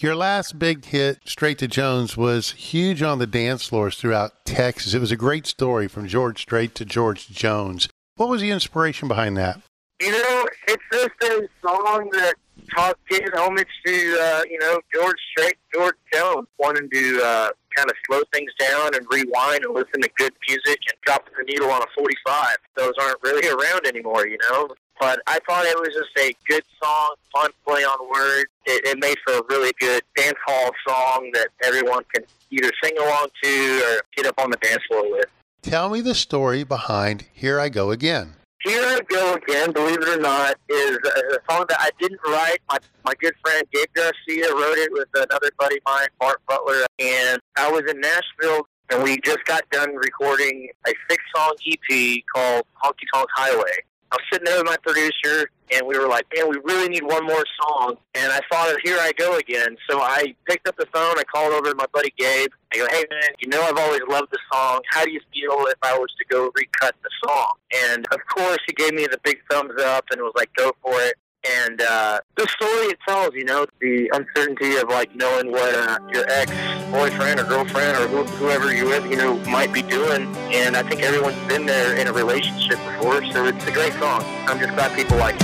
Your 0.00 0.14
last 0.14 0.60
big 0.60 0.84
hit, 0.84 1.18
Strait 1.24 1.58
to 1.58 1.66
Jones, 1.66 2.16
was 2.16 2.52
huge 2.52 3.02
on 3.02 3.18
the 3.18 3.26
dance 3.26 3.66
floors 3.66 3.96
throughout 3.96 4.44
Texas. 4.44 4.94
It 4.94 5.00
was 5.00 5.10
a 5.10 5.16
great 5.16 5.44
story 5.44 5.88
from 5.88 6.06
George 6.06 6.42
Strait 6.42 6.76
to 6.76 6.84
George 6.84 7.26
Jones. 7.26 7.88
What 8.14 8.28
was 8.28 8.40
the 8.40 8.52
inspiration 8.52 9.08
behind 9.08 9.36
that? 9.38 9.60
You 10.00 10.12
know, 10.12 10.46
it's 10.68 10.84
just 10.92 11.10
a 11.24 11.48
song 11.60 12.10
that 12.12 12.34
talk, 12.76 12.96
gives 13.10 13.28
homage 13.34 13.66
to, 13.86 14.18
uh, 14.22 14.42
you 14.48 14.60
know, 14.60 14.78
George 14.94 15.18
Strait, 15.32 15.56
George 15.74 15.96
Jones, 16.12 16.46
wanting 16.60 16.88
to 16.90 17.20
uh, 17.24 17.48
kind 17.74 17.90
of 17.90 17.96
slow 18.06 18.20
things 18.32 18.52
down 18.60 18.94
and 18.94 19.04
rewind 19.10 19.64
and 19.64 19.74
listen 19.74 20.00
to 20.00 20.10
good 20.16 20.32
music 20.48 20.78
and 20.88 20.96
drop 21.06 21.24
the 21.36 21.42
needle 21.42 21.72
on 21.72 21.82
a 21.82 21.86
45. 21.96 22.56
Those 22.76 22.92
aren't 23.00 23.18
really 23.24 23.48
around 23.48 23.84
anymore, 23.84 24.28
you 24.28 24.38
know? 24.48 24.68
But 25.00 25.20
I 25.26 25.38
thought 25.48 25.64
it 25.64 25.78
was 25.78 25.90
just 25.94 26.10
a 26.18 26.34
good 26.48 26.64
song, 26.82 27.14
fun 27.32 27.50
play 27.66 27.82
on 27.82 28.10
words. 28.10 28.46
It, 28.66 28.84
it 28.86 28.98
made 28.98 29.16
for 29.24 29.34
a 29.34 29.42
really 29.48 29.72
good 29.78 30.02
dance 30.16 30.38
hall 30.46 30.70
song 30.86 31.30
that 31.34 31.48
everyone 31.62 32.02
can 32.12 32.24
either 32.50 32.70
sing 32.82 32.96
along 32.98 33.28
to 33.42 33.82
or 33.84 34.02
get 34.16 34.26
up 34.26 34.34
on 34.38 34.50
the 34.50 34.56
dance 34.58 34.82
floor 34.88 35.10
with. 35.10 35.26
Tell 35.62 35.90
me 35.90 36.00
the 36.00 36.14
story 36.14 36.64
behind 36.64 37.26
Here 37.32 37.60
I 37.60 37.68
Go 37.68 37.90
Again. 37.90 38.34
Here 38.64 38.82
I 38.82 39.00
Go 39.08 39.34
Again, 39.34 39.72
believe 39.72 40.02
it 40.02 40.08
or 40.08 40.20
not, 40.20 40.56
is 40.68 40.98
a 41.04 41.38
song 41.50 41.66
that 41.68 41.78
I 41.78 41.90
didn't 42.00 42.20
write. 42.26 42.58
My, 42.70 42.78
my 43.04 43.14
good 43.20 43.34
friend 43.44 43.64
Gabe 43.72 43.86
Garcia 43.94 44.52
wrote 44.52 44.78
it 44.78 44.92
with 44.92 45.08
another 45.14 45.50
buddy 45.58 45.76
of 45.76 45.82
mine, 45.86 46.08
Bart 46.18 46.40
Butler. 46.48 46.86
And 46.98 47.40
I 47.56 47.70
was 47.70 47.82
in 47.88 48.00
Nashville, 48.00 48.66
and 48.90 49.02
we 49.02 49.20
just 49.20 49.44
got 49.44 49.68
done 49.70 49.94
recording 49.94 50.70
a 50.86 50.92
six 51.08 51.22
song 51.36 51.54
EP 51.66 52.22
called 52.34 52.64
Honky 52.82 53.04
Tonk 53.14 53.28
Highway. 53.36 53.84
I 54.10 54.16
was 54.16 54.24
sitting 54.32 54.46
there 54.46 54.56
with 54.56 54.66
my 54.66 54.76
producer, 54.82 55.50
and 55.70 55.86
we 55.86 55.98
were 55.98 56.08
like, 56.08 56.26
man, 56.34 56.48
we 56.48 56.58
really 56.64 56.88
need 56.88 57.02
one 57.02 57.26
more 57.26 57.44
song. 57.62 57.96
And 58.14 58.32
I 58.32 58.40
thought 58.50 58.74
Here 58.82 58.96
I 58.98 59.12
Go 59.18 59.36
Again. 59.36 59.76
So 59.88 60.00
I 60.00 60.34
picked 60.46 60.66
up 60.66 60.76
the 60.76 60.86
phone, 60.94 61.18
I 61.18 61.24
called 61.24 61.52
over 61.52 61.70
to 61.70 61.74
my 61.76 61.86
buddy 61.92 62.12
Gabe. 62.16 62.50
I 62.72 62.78
go, 62.78 62.86
hey, 62.90 63.04
man, 63.10 63.30
you 63.38 63.48
know 63.48 63.60
I've 63.62 63.76
always 63.76 64.00
loved 64.08 64.28
the 64.30 64.38
song. 64.52 64.80
How 64.90 65.04
do 65.04 65.10
you 65.10 65.20
feel 65.32 65.66
if 65.66 65.78
I 65.82 65.98
was 65.98 66.08
to 66.18 66.24
go 66.30 66.50
recut 66.54 66.94
the 67.02 67.10
song? 67.24 67.52
And 67.86 68.06
of 68.12 68.20
course, 68.34 68.58
he 68.66 68.72
gave 68.72 68.94
me 68.94 69.06
the 69.06 69.20
big 69.24 69.40
thumbs 69.50 69.80
up 69.82 70.06
and 70.10 70.22
was 70.22 70.32
like, 70.36 70.50
go 70.54 70.72
for 70.82 71.00
it. 71.02 71.16
And 71.44 71.80
uh, 71.80 72.20
the 72.36 72.48
story 72.48 72.86
it 72.86 72.98
tells, 73.06 73.32
you 73.34 73.44
know, 73.44 73.64
the 73.80 74.10
uncertainty 74.12 74.76
of 74.76 74.88
like 74.88 75.14
knowing 75.14 75.52
what 75.52 75.72
uh, 75.72 75.98
your 76.12 76.24
ex 76.28 76.50
boyfriend 76.90 77.38
or 77.38 77.44
girlfriend 77.44 77.96
or 77.96 78.24
wh- 78.24 78.28
whoever 78.38 78.74
you're 78.74 78.86
with, 78.86 79.08
you 79.08 79.16
know, 79.16 79.36
might 79.46 79.72
be 79.72 79.82
doing. 79.82 80.34
And 80.52 80.76
I 80.76 80.82
think 80.82 81.02
everyone's 81.02 81.38
been 81.46 81.64
there 81.64 81.96
in 81.96 82.08
a 82.08 82.12
relationship 82.12 82.78
before, 82.78 83.24
so 83.32 83.44
it's 83.44 83.64
a 83.66 83.72
great 83.72 83.92
song. 83.94 84.24
I'm 84.48 84.58
just 84.58 84.74
glad 84.74 84.96
people 84.96 85.16
like 85.16 85.36
it. 85.36 85.42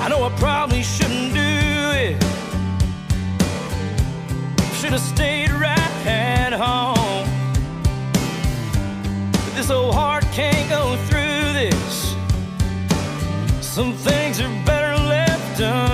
I 0.00 0.08
know 0.08 0.24
I 0.24 0.34
probably 0.38 0.82
shouldn't 0.82 1.01
Should 4.92 5.00
have 5.00 5.08
stayed 5.08 5.50
right 5.52 6.06
at 6.06 6.52
home. 6.52 7.26
But 9.32 9.54
this 9.54 9.70
old 9.70 9.94
heart 9.94 10.22
can't 10.32 10.68
go 10.68 10.96
through 11.06 11.54
this. 11.54 12.14
Some 13.62 13.94
things 13.94 14.38
are 14.38 14.50
better 14.66 15.02
left 15.02 15.60
unknown. 15.60 15.91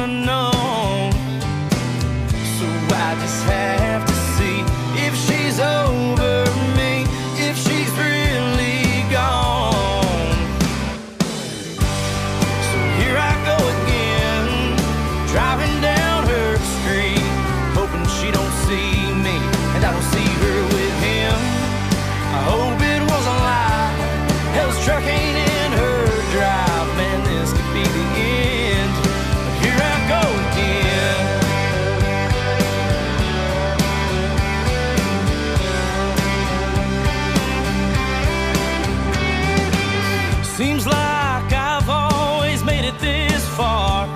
Seems 40.59 40.89
like 40.89 41.53
I've 41.53 41.89
always 41.89 42.65
made 42.65 42.85
it 42.85 42.99
this 42.99 43.49
far 43.51 44.09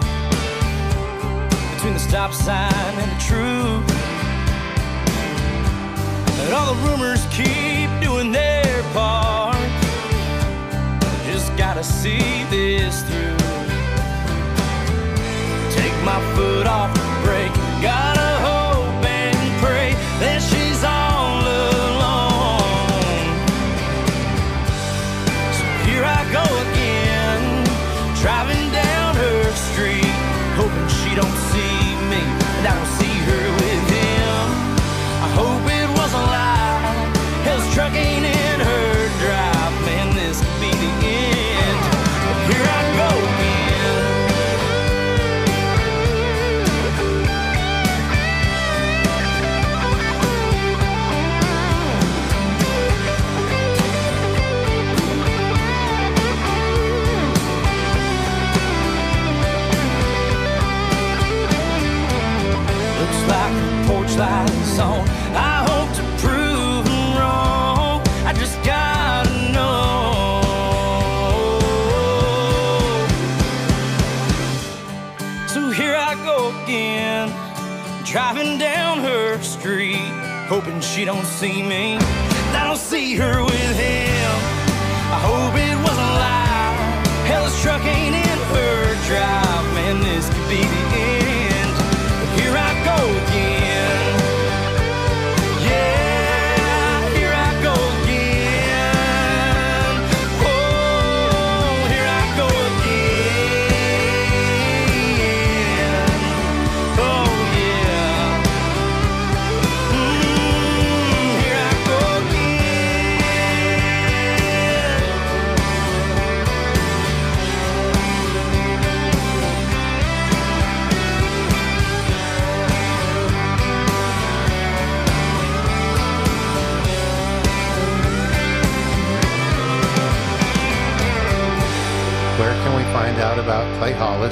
between 1.73 1.95
the 1.95 2.01
stop 2.01 2.33
sign 2.33 2.95
and 2.99 3.13
the 3.13 3.21
truth. 3.23 3.87
But 6.37 6.53
all 6.53 6.75
the 6.75 6.81
rumors 6.89 7.25
keep 7.31 7.89
doing 8.01 8.33
their 8.33 8.83
part. 8.93 9.55
Just 11.31 11.57
gotta 11.57 11.85
see 11.85 12.43
this 12.51 13.03
through. 13.03 13.37
Take 15.71 15.95
my 16.05 16.21
foot 16.35 16.67
off 16.67 16.93
the 16.93 17.25
brake. 17.25 17.55
Gotta 17.81 18.22
she 81.03 81.07
don't 81.07 81.27
see 81.27 81.65
me. 81.65 81.97
I 81.97 82.65
don't 82.65 82.79
see 82.79 83.17
her 83.17 83.52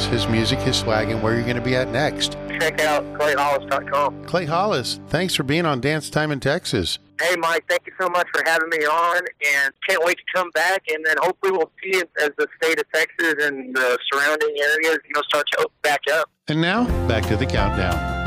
His 0.07 0.27
music, 0.29 0.59
his 0.61 0.77
swag, 0.77 1.11
and 1.11 1.23
where 1.23 1.35
you're 1.35 1.45
going 1.45 1.57
to 1.57 1.63
be 1.63 1.77
at 1.77 1.89
next? 1.89 2.37
Check 2.61 2.81
out 2.81 3.05
clayhollis.com. 3.15 4.25
Clay 4.25 4.45
Hollis, 4.45 5.01
thanks 5.09 5.35
for 5.35 5.43
being 5.43 5.65
on 5.65 5.81
Dance 5.81 6.11
Time 6.11 6.31
in 6.31 6.41
Texas. 6.41 6.99
Hey, 7.21 7.37
Mike, 7.37 7.65
thank 7.69 7.83
you 7.87 7.93
so 8.01 8.09
much 8.09 8.27
for 8.33 8.43
having 8.47 8.69
me 8.71 8.79
on, 8.79 9.19
and 9.19 9.75
can't 9.89 10.03
wait 10.05 10.17
to 10.17 10.23
come 10.35 10.51
back. 10.51 10.83
And 10.93 11.05
then 11.05 11.17
hopefully 11.21 11.53
we'll 11.53 11.71
see 11.83 11.99
it 11.99 12.11
as 12.23 12.31
the 12.39 12.47
state 12.63 12.79
of 12.79 12.91
Texas 12.93 13.35
and 13.45 13.75
the 13.75 13.99
surrounding 14.11 14.55
areas, 14.59 14.99
you 15.07 15.13
know, 15.15 15.23
start 15.29 15.47
to 15.53 15.61
open 15.61 15.73
back 15.83 16.01
up. 16.13 16.31
And 16.49 16.61
now, 16.61 16.87
back 17.07 17.27
to 17.27 17.37
the 17.37 17.47
countdown. 17.47 18.19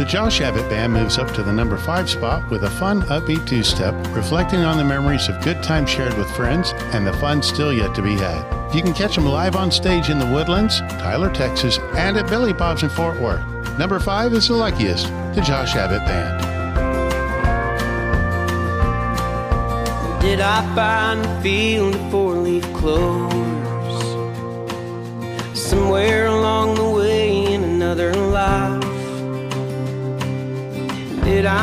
The 0.00 0.06
Josh 0.06 0.40
Abbott 0.40 0.66
Band 0.70 0.94
moves 0.94 1.18
up 1.18 1.30
to 1.34 1.42
the 1.42 1.52
number 1.52 1.76
five 1.76 2.08
spot 2.08 2.48
with 2.48 2.64
a 2.64 2.70
fun, 2.70 3.02
upbeat 3.02 3.46
two 3.46 3.62
step, 3.62 3.94
reflecting 4.16 4.60
on 4.60 4.78
the 4.78 4.82
memories 4.82 5.28
of 5.28 5.42
good 5.42 5.62
times 5.62 5.90
shared 5.90 6.16
with 6.16 6.30
friends 6.30 6.72
and 6.94 7.06
the 7.06 7.12
fun 7.12 7.42
still 7.42 7.70
yet 7.70 7.94
to 7.96 8.00
be 8.00 8.14
had. 8.14 8.74
You 8.74 8.80
can 8.80 8.94
catch 8.94 9.14
them 9.14 9.26
live 9.26 9.56
on 9.56 9.70
stage 9.70 10.08
in 10.08 10.18
the 10.18 10.24
Woodlands, 10.24 10.80
Tyler, 10.80 11.30
Texas, 11.30 11.78
and 11.96 12.16
at 12.16 12.30
Billy 12.30 12.54
Bob's 12.54 12.82
in 12.82 12.88
Fort 12.88 13.20
Worth. 13.20 13.44
Number 13.78 14.00
five 14.00 14.32
is 14.32 14.48
the 14.48 14.54
luckiest, 14.54 15.08
the 15.34 15.42
Josh 15.42 15.76
Abbott 15.76 16.06
Band. 16.06 16.40
Did 20.22 20.40
I 20.40 20.74
find 20.74 21.26
a 21.26 21.42
field 21.42 21.94
of 21.94 22.10
four-leaf 22.10 22.64
clovers 22.72 23.39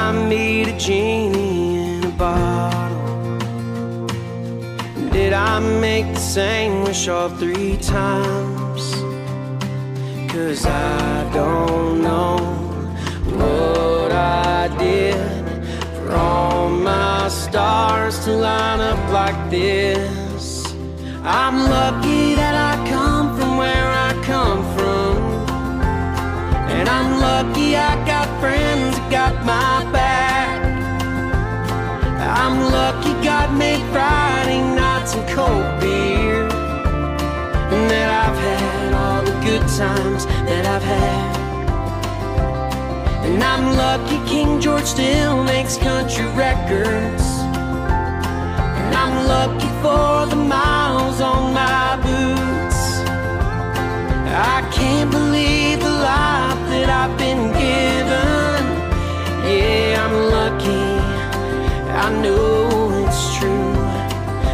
I 0.07 0.13
meet 0.13 0.69
a 0.69 0.77
genie 0.77 1.97
in 1.97 2.03
a 2.05 2.11
bottle? 2.11 4.07
Did 5.11 5.33
I 5.33 5.59
make 5.59 6.07
the 6.13 6.19
same 6.21 6.85
wish 6.85 7.09
off 7.09 7.37
three 7.37 7.75
times? 7.75 8.83
Cause 10.31 10.65
I 10.65 11.29
don't 11.33 12.01
know 12.01 12.37
what 13.35 14.13
I 14.13 14.73
did 14.79 15.43
for 15.97 16.13
all 16.13 16.69
my 16.69 17.27
stars 17.27 18.17
to 18.23 18.31
line 18.31 18.79
up 18.79 19.11
like 19.11 19.49
this. 19.49 20.73
I'm 21.21 21.57
lucky 21.69 22.33
that 22.35 22.55
I 22.55 22.73
come 22.89 23.37
from 23.37 23.57
where 23.57 23.89
I 24.07 24.13
come 24.23 24.63
from. 24.77 25.17
And 26.77 26.87
I'm 26.87 27.19
lucky 27.19 27.75
I 27.75 27.93
got 28.05 28.27
friends 28.39 28.95
that 28.95 29.11
got 29.11 29.45
my. 29.45 29.76
I'm 32.47 32.61
lucky 32.71 33.11
God 33.25 33.57
made 33.57 33.83
Friday 33.91 34.61
nights 34.73 35.15
and 35.15 35.27
cold 35.35 35.81
beer. 35.81 36.47
And 37.73 37.83
that 37.91 38.09
I've 38.23 38.39
had 38.47 38.93
all 38.93 39.21
the 39.29 39.35
good 39.47 39.65
times 39.75 40.25
that 40.47 40.65
I've 40.65 40.81
had. 40.81 41.35
And 43.25 43.43
I'm 43.43 43.75
lucky 43.75 44.17
King 44.31 44.61
George 44.61 44.85
still 44.85 45.43
makes 45.43 45.75
country 45.75 46.23
records. 46.45 47.25
And 48.79 48.95
I'm 48.95 49.27
lucky 49.27 49.71
for 49.83 50.25
the 50.33 50.41
miles 50.41 51.19
on 51.19 51.53
my 51.53 51.97
boots. 52.07 52.79
I 54.55 54.57
can't 54.71 55.11
believe 55.11 55.81
the 55.81 55.95
life 56.13 56.61
that 56.71 56.89
I've 57.01 57.17
been 57.17 57.51
given. 57.65 58.63
Yeah, 59.51 60.05
I'm 60.05 60.15
lucky. 60.31 60.66
I 62.07 62.21
know 62.21 63.05
it's 63.05 63.35
true, 63.37 63.73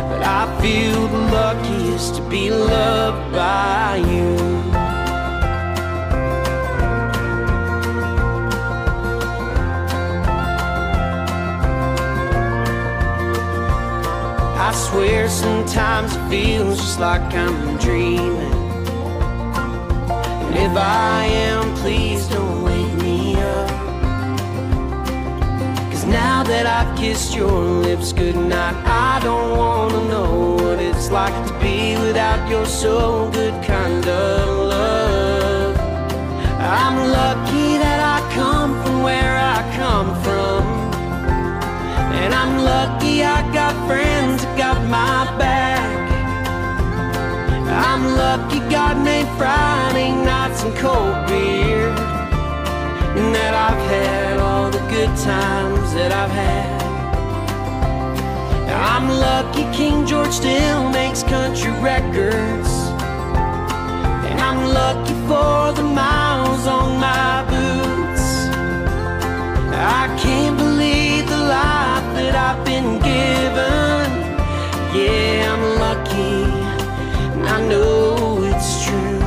but 0.09 0.23
I 0.23 0.59
feel 0.59 1.07
the 1.07 1.19
luckiest 1.19 2.15
to 2.15 2.21
be 2.27 2.49
loved 2.49 3.31
by 3.31 3.97
you. 3.97 4.35
I 14.57 14.73
swear 14.73 15.29
sometimes 15.29 16.15
it 16.15 16.29
feels 16.31 16.79
just 16.79 16.99
like 16.99 17.21
I'm 17.35 17.77
dreaming. 17.77 18.51
And 20.09 20.55
if 20.55 20.75
I 20.75 21.25
am, 21.25 21.75
please 21.75 22.27
don't. 22.29 22.62
That 26.45 26.65
I've 26.65 26.97
kissed 26.97 27.35
your 27.35 27.61
lips 27.61 28.11
goodnight, 28.11 28.75
I 28.85 29.19
don't 29.23 29.57
wanna 29.57 30.01
know 30.09 30.55
what 30.55 30.79
it's 30.79 31.09
like 31.09 31.35
to 31.47 31.53
be 31.59 31.95
without 31.97 32.49
your 32.49 32.65
so 32.65 33.29
good 33.31 33.53
kind 33.63 34.05
of 34.05 34.47
love. 34.73 35.77
I'm 36.59 36.97
lucky 37.11 37.77
that 37.77 37.99
I 38.15 38.19
come 38.33 38.71
from 38.83 39.03
where 39.03 39.35
I 39.37 39.59
come 39.75 40.09
from. 40.23 40.63
And 42.21 42.33
I'm 42.33 42.63
lucky 42.63 43.23
I 43.23 43.39
got 43.53 43.73
friends 43.87 44.43
that 44.43 44.57
got 44.57 44.81
my 44.89 45.25
back. 45.37 45.91
I'm 47.87 48.03
lucky 48.15 48.59
God 48.69 48.97
made 49.03 49.27
Friday 49.37 50.11
nights 50.11 50.63
and 50.63 50.75
cold 50.77 51.27
beer. 51.27 51.89
And 53.17 53.35
that 53.35 53.53
I've 53.53 53.81
had 53.89 54.32
good 54.93 55.17
times 55.17 55.91
that 55.95 56.11
I've 56.11 56.29
had. 56.29 56.83
I'm 58.93 59.07
lucky 59.09 59.65
King 59.75 60.05
George 60.05 60.31
still 60.31 60.87
makes 60.89 61.23
country 61.23 61.71
records. 61.91 62.71
And 64.29 64.37
I'm 64.47 64.61
lucky 64.81 65.15
for 65.29 65.73
the 65.79 65.87
miles 66.01 66.63
on 66.67 66.89
my 67.09 67.33
boots. 67.53 68.25
I 69.99 70.03
can't 70.23 70.57
believe 70.63 71.27
the 71.27 71.41
life 71.59 72.07
that 72.17 72.35
I've 72.47 72.63
been 72.63 72.91
given. 73.11 74.05
Yeah, 74.99 75.53
I'm 75.53 75.65
lucky, 75.85 76.37
and 77.35 77.45
I 77.55 77.59
know 77.67 78.43
it's 78.49 78.71
true. 78.85 79.19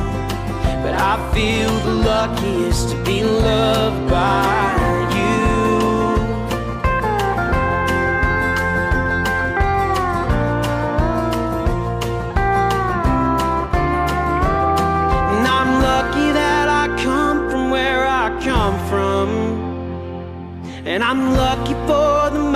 But 0.83 0.93
I 1.11 1.15
feel 1.33 1.71
the 1.87 1.95
luckiest 2.09 2.89
to 2.91 2.95
be 3.03 3.21
loved 3.23 4.09
by 4.09 4.76
And 20.97 21.03
I'm 21.03 21.35
lucky 21.35 21.75
for 21.85 22.31
the 22.31 22.46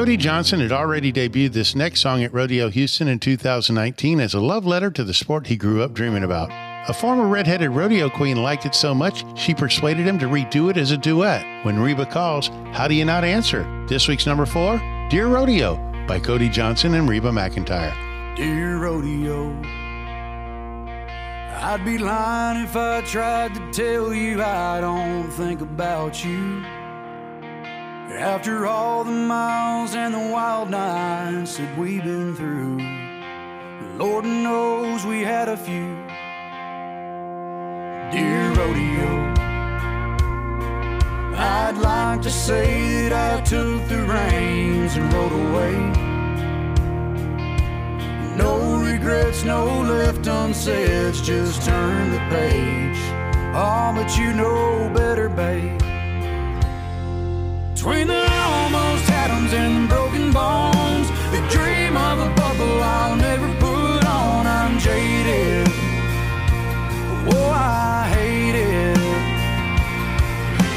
Cody 0.00 0.16
Johnson 0.16 0.60
had 0.60 0.72
already 0.72 1.12
debuted 1.12 1.52
this 1.52 1.74
next 1.74 2.00
song 2.00 2.24
at 2.24 2.32
Rodeo 2.32 2.70
Houston 2.70 3.06
in 3.06 3.18
2019 3.18 4.18
as 4.18 4.32
a 4.32 4.40
love 4.40 4.64
letter 4.64 4.90
to 4.90 5.04
the 5.04 5.12
sport 5.12 5.46
he 5.46 5.58
grew 5.58 5.82
up 5.82 5.92
dreaming 5.92 6.24
about. 6.24 6.48
A 6.88 6.94
former 6.94 7.28
redheaded 7.28 7.68
rodeo 7.68 8.08
queen 8.08 8.42
liked 8.42 8.64
it 8.64 8.74
so 8.74 8.94
much, 8.94 9.26
she 9.38 9.52
persuaded 9.52 10.06
him 10.06 10.18
to 10.18 10.24
redo 10.24 10.70
it 10.70 10.78
as 10.78 10.90
a 10.90 10.96
duet. 10.96 11.44
When 11.66 11.78
Reba 11.78 12.06
calls, 12.06 12.48
how 12.72 12.88
do 12.88 12.94
you 12.94 13.04
not 13.04 13.24
answer? 13.24 13.62
This 13.90 14.08
week's 14.08 14.24
number 14.24 14.46
four, 14.46 14.78
Dear 15.10 15.26
Rodeo 15.26 15.76
by 16.08 16.18
Cody 16.18 16.48
Johnson 16.48 16.94
and 16.94 17.06
Reba 17.06 17.28
McEntire. 17.28 17.94
Dear 18.36 18.78
rodeo, 18.78 19.50
I'd 21.60 21.84
be 21.84 21.98
lying 21.98 22.64
if 22.64 22.74
I 22.74 23.02
tried 23.02 23.54
to 23.54 23.70
tell 23.70 24.14
you 24.14 24.42
I 24.42 24.80
don't 24.80 25.28
think 25.28 25.60
about 25.60 26.24
you. 26.24 26.79
After 28.18 28.66
all 28.66 29.04
the 29.04 29.12
miles 29.12 29.94
and 29.94 30.12
the 30.12 30.32
wild 30.32 30.68
nights 30.68 31.56
that 31.56 31.78
we've 31.78 32.02
been 32.02 32.34
through, 32.34 32.78
Lord 33.96 34.24
knows 34.24 35.06
we 35.06 35.22
had 35.22 35.48
a 35.48 35.56
few. 35.56 35.96
Dear 38.10 38.52
rodeo, 38.52 39.32
I'd 41.36 41.78
like 41.78 42.20
to 42.22 42.30
say 42.30 43.08
that 43.08 43.12
I 43.12 43.40
took 43.42 43.86
the 43.88 44.02
reins 44.02 44.96
and 44.96 45.12
rode 45.12 45.32
away. 45.32 45.76
No 48.36 48.82
regrets, 48.82 49.44
no 49.44 49.82
left 49.82 50.26
unsaid, 50.26 51.14
just 51.14 51.62
turn 51.62 52.10
the 52.10 52.18
page. 52.28 52.98
Oh, 53.54 53.92
but 53.94 54.18
you 54.18 54.32
know 54.32 54.90
better, 54.94 55.28
babe. 55.28 55.80
Between 57.80 58.08
the 58.08 58.30
almost 58.30 59.10
atoms 59.10 59.54
and 59.54 59.88
broken 59.88 60.32
bones, 60.32 61.08
the 61.32 61.40
dream 61.48 61.96
of 61.96 62.18
a 62.18 62.28
bubble 62.34 62.82
I'll 62.82 63.16
never 63.16 63.48
put 63.54 64.04
on. 64.04 64.46
I'm 64.46 64.78
jaded. 64.78 65.66
Oh, 67.32 67.50
I 67.50 68.06
hate 68.12 68.54
it. 68.54 68.98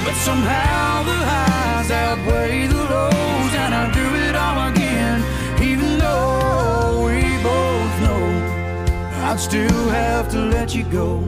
But 0.06 0.16
somehow 0.16 1.04
the 1.04 1.18
highs 1.28 1.92
outweigh 1.92 2.68
the 2.68 2.84
lows, 2.94 3.54
and 3.64 3.76
I 3.76 3.92
do 3.92 4.08
it 4.26 4.34
all 4.34 4.70
again, 4.72 5.20
even 5.62 6.00
though 6.00 7.04
we 7.06 7.20
both 7.44 7.94
know 8.06 8.24
I'd 9.28 9.42
still 9.42 9.90
have 9.90 10.30
to 10.30 10.40
let 10.40 10.74
you 10.74 10.86
go. 10.86 11.22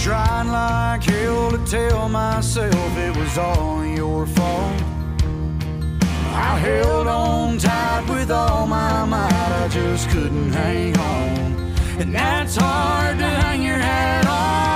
Tried 0.00 0.44
like 0.44 1.02
hell 1.02 1.50
to 1.50 1.58
tell 1.66 2.08
myself 2.08 2.96
it 2.96 3.14
was 3.18 3.36
all 3.36 3.84
your 3.84 4.24
fault. 4.26 4.82
I 6.32 6.58
held 6.58 7.06
on 7.06 7.58
tight 7.58 8.08
with 8.08 8.30
all 8.30 8.66
my 8.66 9.04
might, 9.04 9.30
I 9.30 9.68
just 9.68 10.08
couldn't 10.08 10.52
hang 10.52 10.96
on. 10.96 11.74
And 12.00 12.14
that's 12.14 12.56
hard 12.56 13.18
to 13.18 13.26
hang 13.26 13.62
your 13.62 13.76
hat 13.76 14.26
on. 14.26 14.69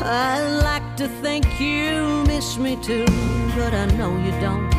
I 0.00 0.40
like 0.62 0.96
to 0.96 1.08
think 1.08 1.44
you 1.60 2.24
miss 2.26 2.56
me 2.56 2.76
too, 2.76 3.04
but 3.56 3.74
I 3.74 3.86
know 3.96 4.16
you 4.16 4.30
don't. 4.40 4.72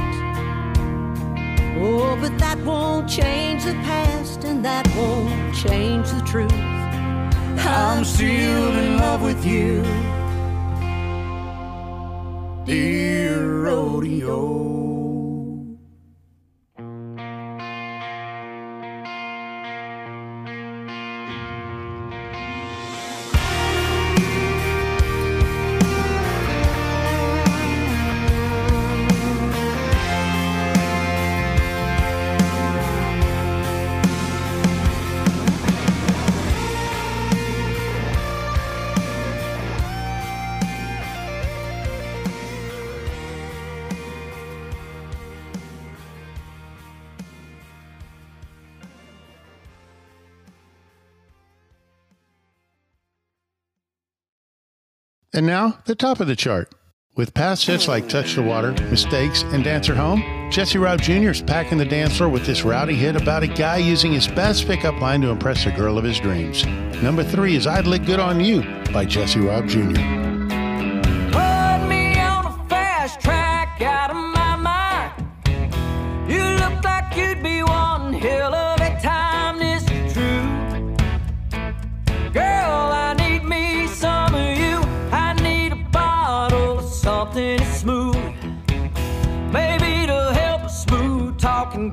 Oh, 1.82 2.18
but 2.20 2.38
that 2.40 2.58
won't 2.64 3.10
change 3.10 3.66
the 3.66 3.74
past, 3.84 4.44
and 4.44 4.64
that 4.66 4.88
won't 4.96 5.56
change 5.56 6.10
the 6.10 6.22
truth. 6.22 6.52
I'm 6.52 8.06
still 8.06 8.78
in 8.78 8.98
love 8.98 9.22
with 9.22 9.46
you, 9.46 9.84
dear 12.66 13.64
rodeo. 13.64 14.99
And 55.40 55.48
now, 55.48 55.78
the 55.86 55.96
top 55.96 56.20
of 56.20 56.28
the 56.28 56.36
chart. 56.36 56.70
With 57.16 57.34
past 57.34 57.66
hits 57.66 57.88
like 57.88 58.10
Touch 58.10 58.36
the 58.36 58.42
Water, 58.42 58.74
Mistakes, 58.90 59.44
and 59.44 59.64
Dance 59.64 59.88
Her 59.88 59.96
Home, 59.96 60.22
Jesse 60.52 60.78
Raub 60.78 61.00
Jr. 61.00 61.30
is 61.30 61.42
packing 61.42 61.78
the 61.78 61.86
dance 61.86 62.18
floor 62.18 62.28
with 62.28 62.46
this 62.46 62.66
rowdy 62.66 62.94
hit 62.94 63.16
about 63.16 63.44
a 63.44 63.48
guy 63.48 63.78
using 63.78 64.12
his 64.12 64.28
best 64.28 64.68
pickup 64.68 65.00
line 65.00 65.22
to 65.22 65.30
impress 65.30 65.64
the 65.64 65.72
girl 65.72 65.98
of 65.98 66.04
his 66.04 66.20
dreams. 66.20 66.66
Number 67.02 67.24
three 67.24 67.56
is 67.56 67.68
I'd 67.68 67.88
Look 67.88 68.04
Good 68.04 68.20
on 68.20 68.42
You 68.42 68.64
by 68.92 69.06
Jesse 69.06 69.40
Raub 69.40 69.70
Jr. 69.70 70.29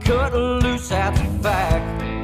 cut 0.06 0.32
loose. 0.34 0.88
That's 0.88 1.20
a 1.20 1.24
fact. 1.42 2.15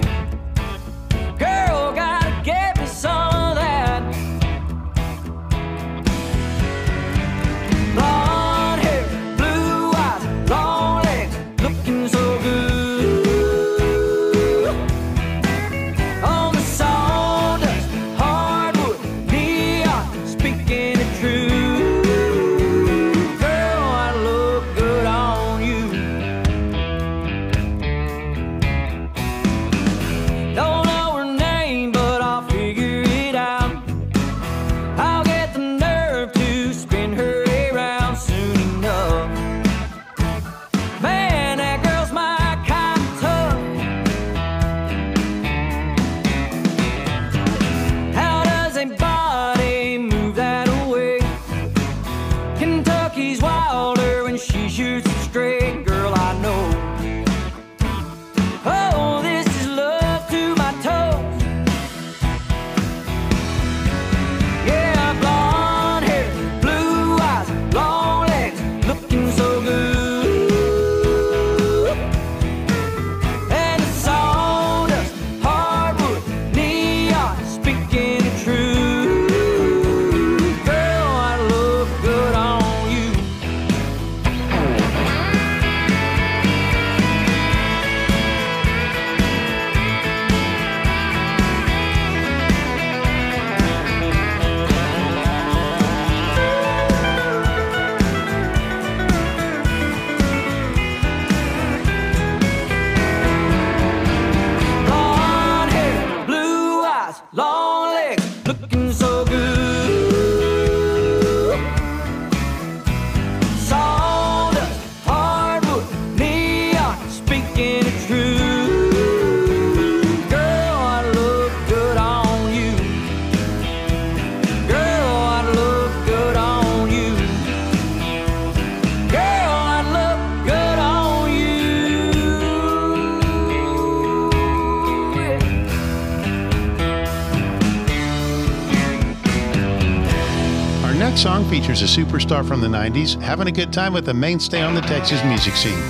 A 141.82 141.84
superstar 141.84 142.46
from 142.46 142.60
the 142.60 142.68
90s 142.68 143.20
having 143.20 143.48
a 143.48 143.50
good 143.50 143.72
time 143.72 143.92
with 143.92 144.08
a 144.08 144.14
mainstay 144.14 144.62
on 144.62 144.76
the 144.76 144.80
Texas 144.82 145.20
music 145.24 145.56
scene. 145.56 145.80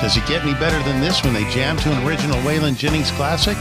Does 0.00 0.16
it 0.16 0.24
get 0.28 0.44
any 0.44 0.54
better 0.54 0.80
than 0.88 1.00
this 1.00 1.24
when 1.24 1.34
they 1.34 1.42
jam 1.50 1.76
to 1.78 1.90
an 1.90 2.06
original 2.06 2.36
Waylon 2.42 2.76
Jennings 2.76 3.10
classic? 3.10 3.56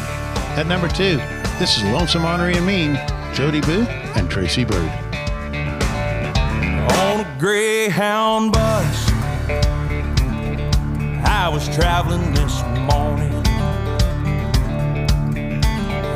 At 0.55 0.67
number 0.67 0.87
two, 0.87 1.17
this 1.57 1.77
is 1.77 1.83
Lonesome 1.85 2.25
Ornery 2.25 2.55
and 2.55 2.67
Mean, 2.67 2.93
Jody 3.33 3.59
Booth 3.61 3.89
and 4.15 4.29
Tracy 4.29 4.65
Byrd. 4.65 4.87
on 7.01 7.21
a 7.21 7.37
Greyhound 7.39 8.51
bus. 8.51 9.09
I 11.25 11.49
was 11.51 11.67
traveling 11.75 12.33
this 12.35 12.61
morning. 12.93 13.33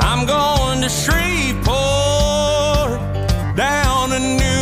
I'm 0.01 0.27
going 0.27 0.81
to 0.81 0.89
Shreveport, 0.89 1.65
down 3.57 4.11
to 4.11 4.19
New 4.19 4.52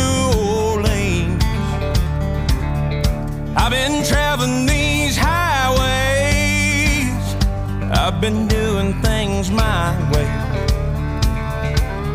been 3.88 4.04
traveling 4.04 4.64
these 4.64 5.16
highways. 5.16 5.80
I've 7.90 8.20
been 8.20 8.46
doing 8.46 8.94
things 9.02 9.50
my 9.50 9.90
way. 10.12 10.28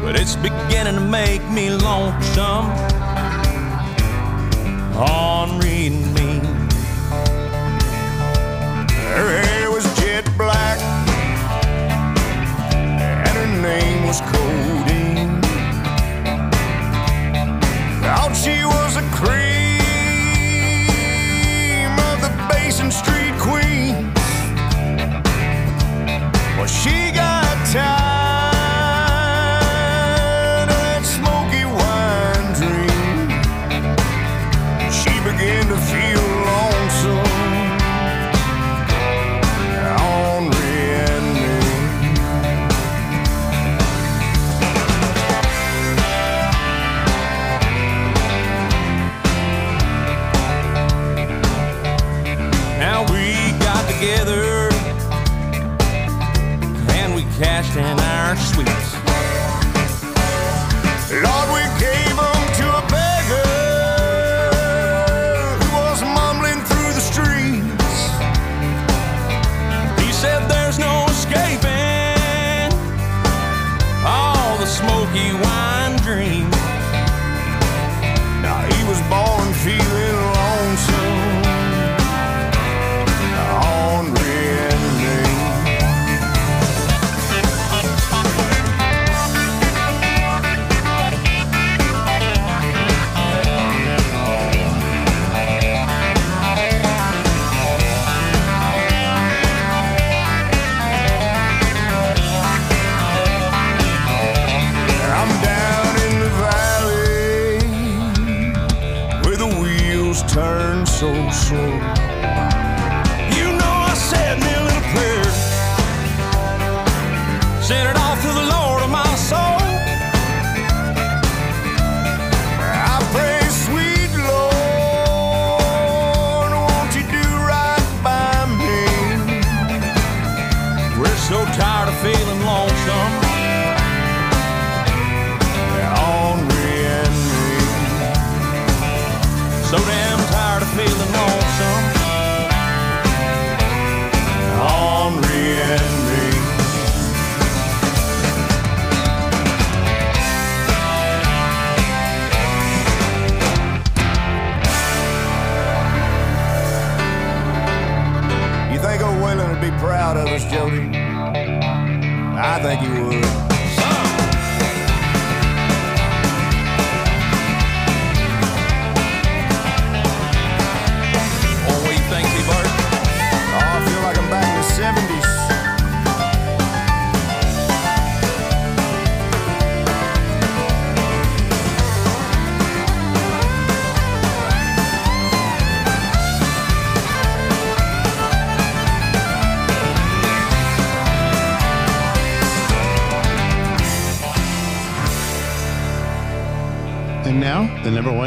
But 0.02 0.16
it's 0.18 0.38
beginning 0.38 0.96
to 0.96 1.02
make 1.02 1.44
me 1.50 1.70
lonesome 1.70 2.68
on 4.96 5.60
reading 5.60 6.14
me. 6.14 6.40
Her 9.18 9.30
hair 9.42 9.70
was 9.70 9.84
jet 10.00 10.26
black, 10.38 10.80
and 12.72 13.28
her 13.28 13.62
name 13.62 14.08
was 14.08 14.22
Codeine. 14.22 14.97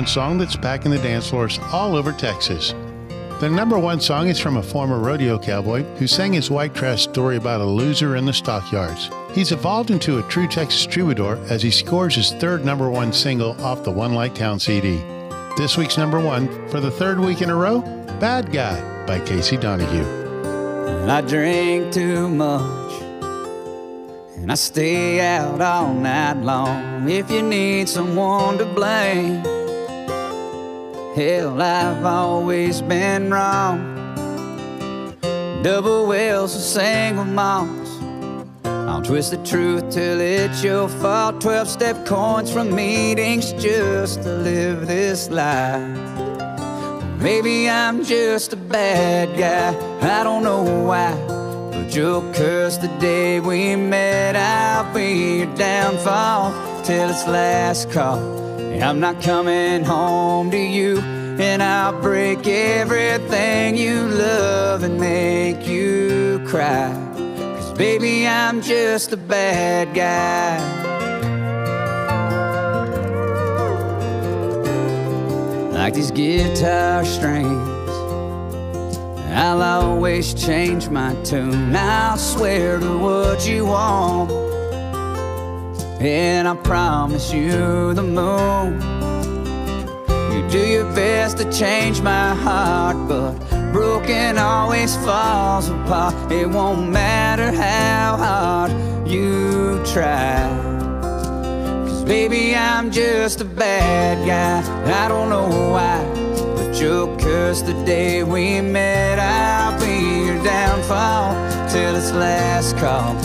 One 0.01 0.07
song 0.07 0.39
that's 0.39 0.57
packing 0.57 0.93
the 0.93 0.97
dance 0.97 1.29
floors 1.29 1.59
all 1.75 1.95
over 1.95 2.11
Texas. 2.11 2.73
The 3.39 3.51
number 3.51 3.79
one 3.79 4.01
song 4.01 4.29
is 4.29 4.41
from 4.41 4.57
a 4.57 4.63
former 4.63 4.99
rodeo 4.99 5.39
cowboy 5.39 5.83
who 5.97 6.07
sang 6.07 6.33
his 6.33 6.51
white 6.51 6.75
trash 6.75 7.03
story 7.03 7.37
about 7.37 7.61
a 7.61 7.67
loser 7.67 8.17
in 8.17 8.25
the 8.25 8.33
stockyards. 8.33 9.11
He's 9.35 9.53
evolved 9.53 9.91
into 9.91 10.19
a 10.19 10.23
true 10.31 10.49
Texas 10.49 10.87
troubadour 10.87 11.37
as 11.51 11.63
he 11.63 11.71
scores 11.71 12.15
his 12.15 12.33
third 12.33 12.65
number 12.65 12.89
one 12.89 13.13
single 13.13 13.61
off 13.61 13.85
the 13.85 13.91
One 13.91 14.15
Light 14.15 14.35
Town 14.35 14.59
CD. 14.59 15.05
This 15.59 15.77
week's 15.77 15.99
number 15.99 16.19
one 16.19 16.49
for 16.71 16.81
the 16.81 16.91
third 16.91 17.21
week 17.21 17.43
in 17.43 17.51
a 17.51 17.55
row, 17.55 17.83
Bad 18.21 18.53
Guy 18.53 19.05
by 19.05 19.21
Casey 19.21 19.59
Donahew. 19.59 21.11
I 21.11 21.21
drink 21.21 21.93
too 21.93 22.27
much 22.27 23.03
and 24.39 24.51
I 24.51 24.55
stay 24.55 25.21
out 25.21 25.61
all 25.61 25.93
night 25.93 26.39
long. 26.39 27.07
If 27.07 27.31
you 27.31 27.43
need 27.43 27.87
someone 27.91 28.57
to 28.57 28.65
blame, 28.65 29.60
hell, 31.21 31.61
I've 31.61 32.03
always 32.03 32.81
been 32.81 33.31
wrong. 33.31 33.79
Double 35.63 36.07
wheels 36.07 36.57
or 36.57 36.61
single 36.61 37.27
malts. 37.27 37.91
I'll 38.65 39.03
twist 39.03 39.31
the 39.33 39.37
truth 39.45 39.91
till 39.91 40.19
it's 40.19 40.65
your 40.65 40.89
fault. 40.89 41.43
12 41.43 41.69
step 41.69 42.07
coins 42.07 42.51
from 42.51 42.75
meetings 42.75 43.53
just 43.53 44.23
to 44.23 44.31
live 44.31 44.87
this 44.87 45.29
life. 45.29 45.99
Maybe 47.21 47.69
I'm 47.69 48.03
just 48.03 48.55
a 48.55 48.57
bad 48.57 49.29
guy. 49.39 49.77
I 50.01 50.25
don't 50.25 50.43
know 50.43 50.63
why. 50.87 51.13
But 51.71 51.95
you'll 51.95 52.33
curse 52.33 52.79
the 52.79 52.89
day 52.99 53.41
we 53.41 53.77
met. 53.77 54.37
I'll 54.37 54.91
be 54.95 55.41
your 55.41 55.55
downfall 55.55 56.83
till 56.83 57.11
it's 57.11 57.27
last 57.27 57.91
call. 57.91 58.19
And 58.59 58.83
I'm 58.83 59.01
not 59.01 59.21
coming 59.23 59.85
home 59.85 60.51
to 60.53 60.59
you. 60.59 61.10
And 61.41 61.63
I'll 61.63 61.99
break 62.01 62.47
everything 62.47 63.77
you 63.77 64.07
love 64.09 64.83
and 64.83 65.01
make 65.01 65.67
you 65.67 66.43
cry. 66.47 66.93
Cause 67.17 67.73
baby, 67.73 68.27
I'm 68.27 68.61
just 68.61 69.13
a 69.13 69.17
bad 69.17 69.95
guy. 69.95 70.81
like 75.81 75.95
these 75.95 76.11
guitar 76.11 77.07
strings. 77.07 77.89
I'll 79.33 79.63
always 79.63 80.35
change 80.35 80.91
my 80.91 81.15
tune. 81.25 81.75
I'll 81.75 82.19
swear 82.19 82.79
to 82.79 82.99
what 82.99 83.49
you 83.49 83.65
want. 83.65 84.31
And 86.01 86.47
I 86.47 86.55
promise 86.55 87.33
you 87.33 87.95
the 87.95 88.03
moon. 88.03 89.00
You 90.33 90.49
do 90.49 90.67
your 90.67 90.85
best 90.95 91.39
to 91.39 91.53
change 91.53 92.01
my 92.01 92.35
heart, 92.35 92.97
but 93.09 93.33
broken 93.73 94.39
always 94.39 94.97
falls 94.97 95.69
apart. 95.69 96.15
It 96.31 96.49
won't 96.49 96.91
matter 96.91 97.51
how 97.53 98.17
hard 98.17 98.71
you 99.09 99.83
try. 99.85 100.49
Cause 101.87 102.05
baby, 102.05 102.55
I'm 102.55 102.91
just 102.91 103.41
a 103.41 103.45
bad 103.45 104.27
guy. 104.27 105.05
I 105.05 105.09
don't 105.09 105.29
know 105.29 105.49
why, 105.71 106.05
but 106.57 106.81
you'll 106.81 107.17
curse 107.19 107.63
the 107.63 107.75
day 107.85 108.23
we 108.23 108.61
met. 108.61 109.19
I'll 109.19 109.79
be 109.81 110.27
your 110.27 110.43
downfall 110.45 111.35
till 111.69 111.97
it's 111.97 112.13
last 112.13 112.77
call. 112.77 113.17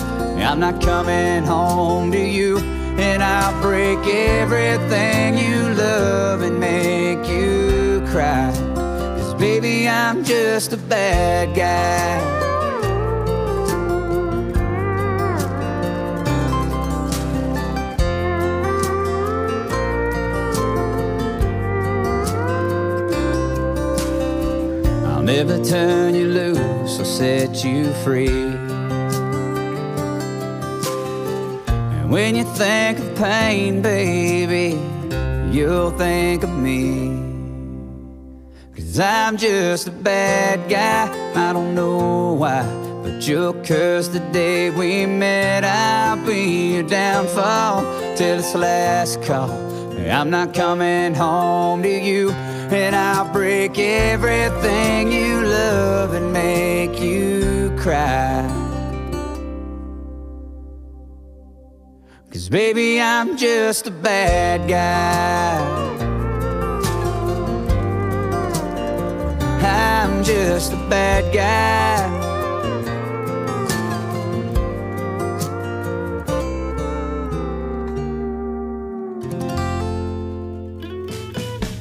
I'm 0.41 0.59
not 0.59 0.81
coming 0.81 1.43
home 1.43 2.11
to 2.11 2.19
you, 2.19 2.59
and 2.97 3.21
I'll 3.21 3.61
break 3.61 3.99
everything 4.07 5.37
you 5.37 5.73
love 5.73 6.41
and 6.41 6.59
make 6.59 7.27
you 7.27 8.01
cry. 8.11 8.53
Cause 8.75 9.33
baby, 9.35 9.87
I'm 9.87 10.23
just 10.23 10.73
a 10.73 10.77
bad 10.77 11.55
guy. 11.55 12.43
I'll 25.05 25.23
never 25.23 25.63
turn 25.63 26.15
you 26.15 26.27
loose 26.27 26.99
or 26.99 27.05
set 27.05 27.63
you 27.65 27.91
free. 28.03 28.64
And 32.05 32.13
when 32.13 32.35
you 32.35 32.43
think 32.43 32.99
of 32.99 33.15
pain, 33.15 33.81
baby, 33.81 34.77
you'll 35.51 35.89
think 35.89 36.43
of 36.43 36.51
me. 36.51 37.09
Cause 38.75 38.99
I'm 38.99 39.37
just 39.37 39.87
a 39.87 39.91
bad 39.91 40.69
guy, 40.69 41.09
I 41.33 41.51
don't 41.51 41.73
know 41.73 42.33
why. 42.33 42.61
But 43.01 43.27
you'll 43.27 43.55
curse 43.63 44.07
the 44.09 44.19
day 44.31 44.69
we 44.69 45.07
met. 45.07 45.63
I'll 45.63 46.23
be 46.23 46.75
your 46.75 46.83
downfall 46.83 47.81
till 48.15 48.37
it's 48.37 48.53
last 48.53 49.23
call. 49.23 49.49
I'm 50.07 50.29
not 50.29 50.53
coming 50.53 51.15
home 51.15 51.81
to 51.81 51.89
you, 51.89 52.29
and 52.69 52.95
I'll 52.95 53.33
break 53.33 53.79
everything 53.79 55.11
you 55.11 55.41
love 55.41 56.13
and 56.13 56.31
make 56.31 56.99
you 57.01 57.75
cry. 57.79 58.54
Cause 62.45 62.51
baby, 62.51 63.01
I'm 63.01 63.37
just 63.37 63.87
a 63.87 63.91
bad 63.91 64.69
guy. 64.69 65.57
I'm 69.63 70.23
just 70.23 70.71
a 70.71 70.75
bad 70.87 71.33
guy. 71.33 72.05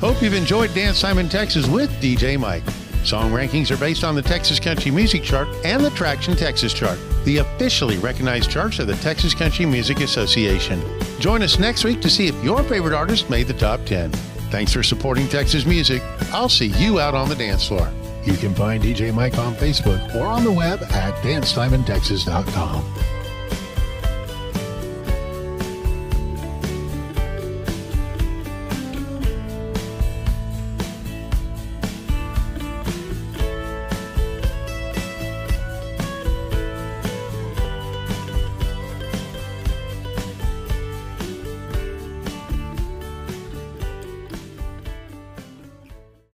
Hope 0.01 0.23
you've 0.23 0.33
enjoyed 0.33 0.73
Dance 0.73 1.03
Time 1.03 1.19
in 1.19 1.29
Texas 1.29 1.69
with 1.69 1.91
DJ 2.01 2.41
Mike. 2.41 2.63
Song 3.05 3.33
rankings 3.33 3.71
are 3.71 3.77
based 3.77 4.03
on 4.03 4.15
the 4.15 4.23
Texas 4.23 4.59
Country 4.59 4.91
Music 4.91 5.23
Chart 5.23 5.47
and 5.63 5.85
the 5.85 5.91
Traction 5.91 6.35
Texas 6.35 6.73
Chart, 6.73 6.99
the 7.25 7.37
officially 7.37 7.99
recognized 7.99 8.51
charts 8.51 8.79
of 8.79 8.87
the 8.87 8.97
Texas 8.97 9.35
Country 9.35 9.67
Music 9.67 10.01
Association. 10.01 10.83
Join 11.21 11.43
us 11.43 11.59
next 11.59 11.85
week 11.85 12.01
to 12.01 12.09
see 12.09 12.29
if 12.29 12.45
your 12.45 12.63
favorite 12.63 12.95
artist 12.95 13.29
made 13.29 13.47
the 13.47 13.55
top 13.55 13.85
10. 13.85 14.11
Thanks 14.51 14.73
for 14.73 14.83
supporting 14.83 15.29
Texas 15.29 15.67
music. 15.67 16.03
I'll 16.33 16.49
see 16.49 16.69
you 16.79 16.99
out 16.99 17.15
on 17.15 17.29
the 17.29 17.35
dance 17.35 17.69
floor. 17.69 17.91
You 18.25 18.39
can 18.39 18.55
find 18.55 18.83
DJ 18.83 19.13
Mike 19.13 19.37
on 19.37 19.55
Facebook 19.55 20.15
or 20.15 20.27
on 20.27 20.43
the 20.43 20.53
web 20.53 20.83
at 20.85 21.15
dancetimeintexas.com. 21.17 23.04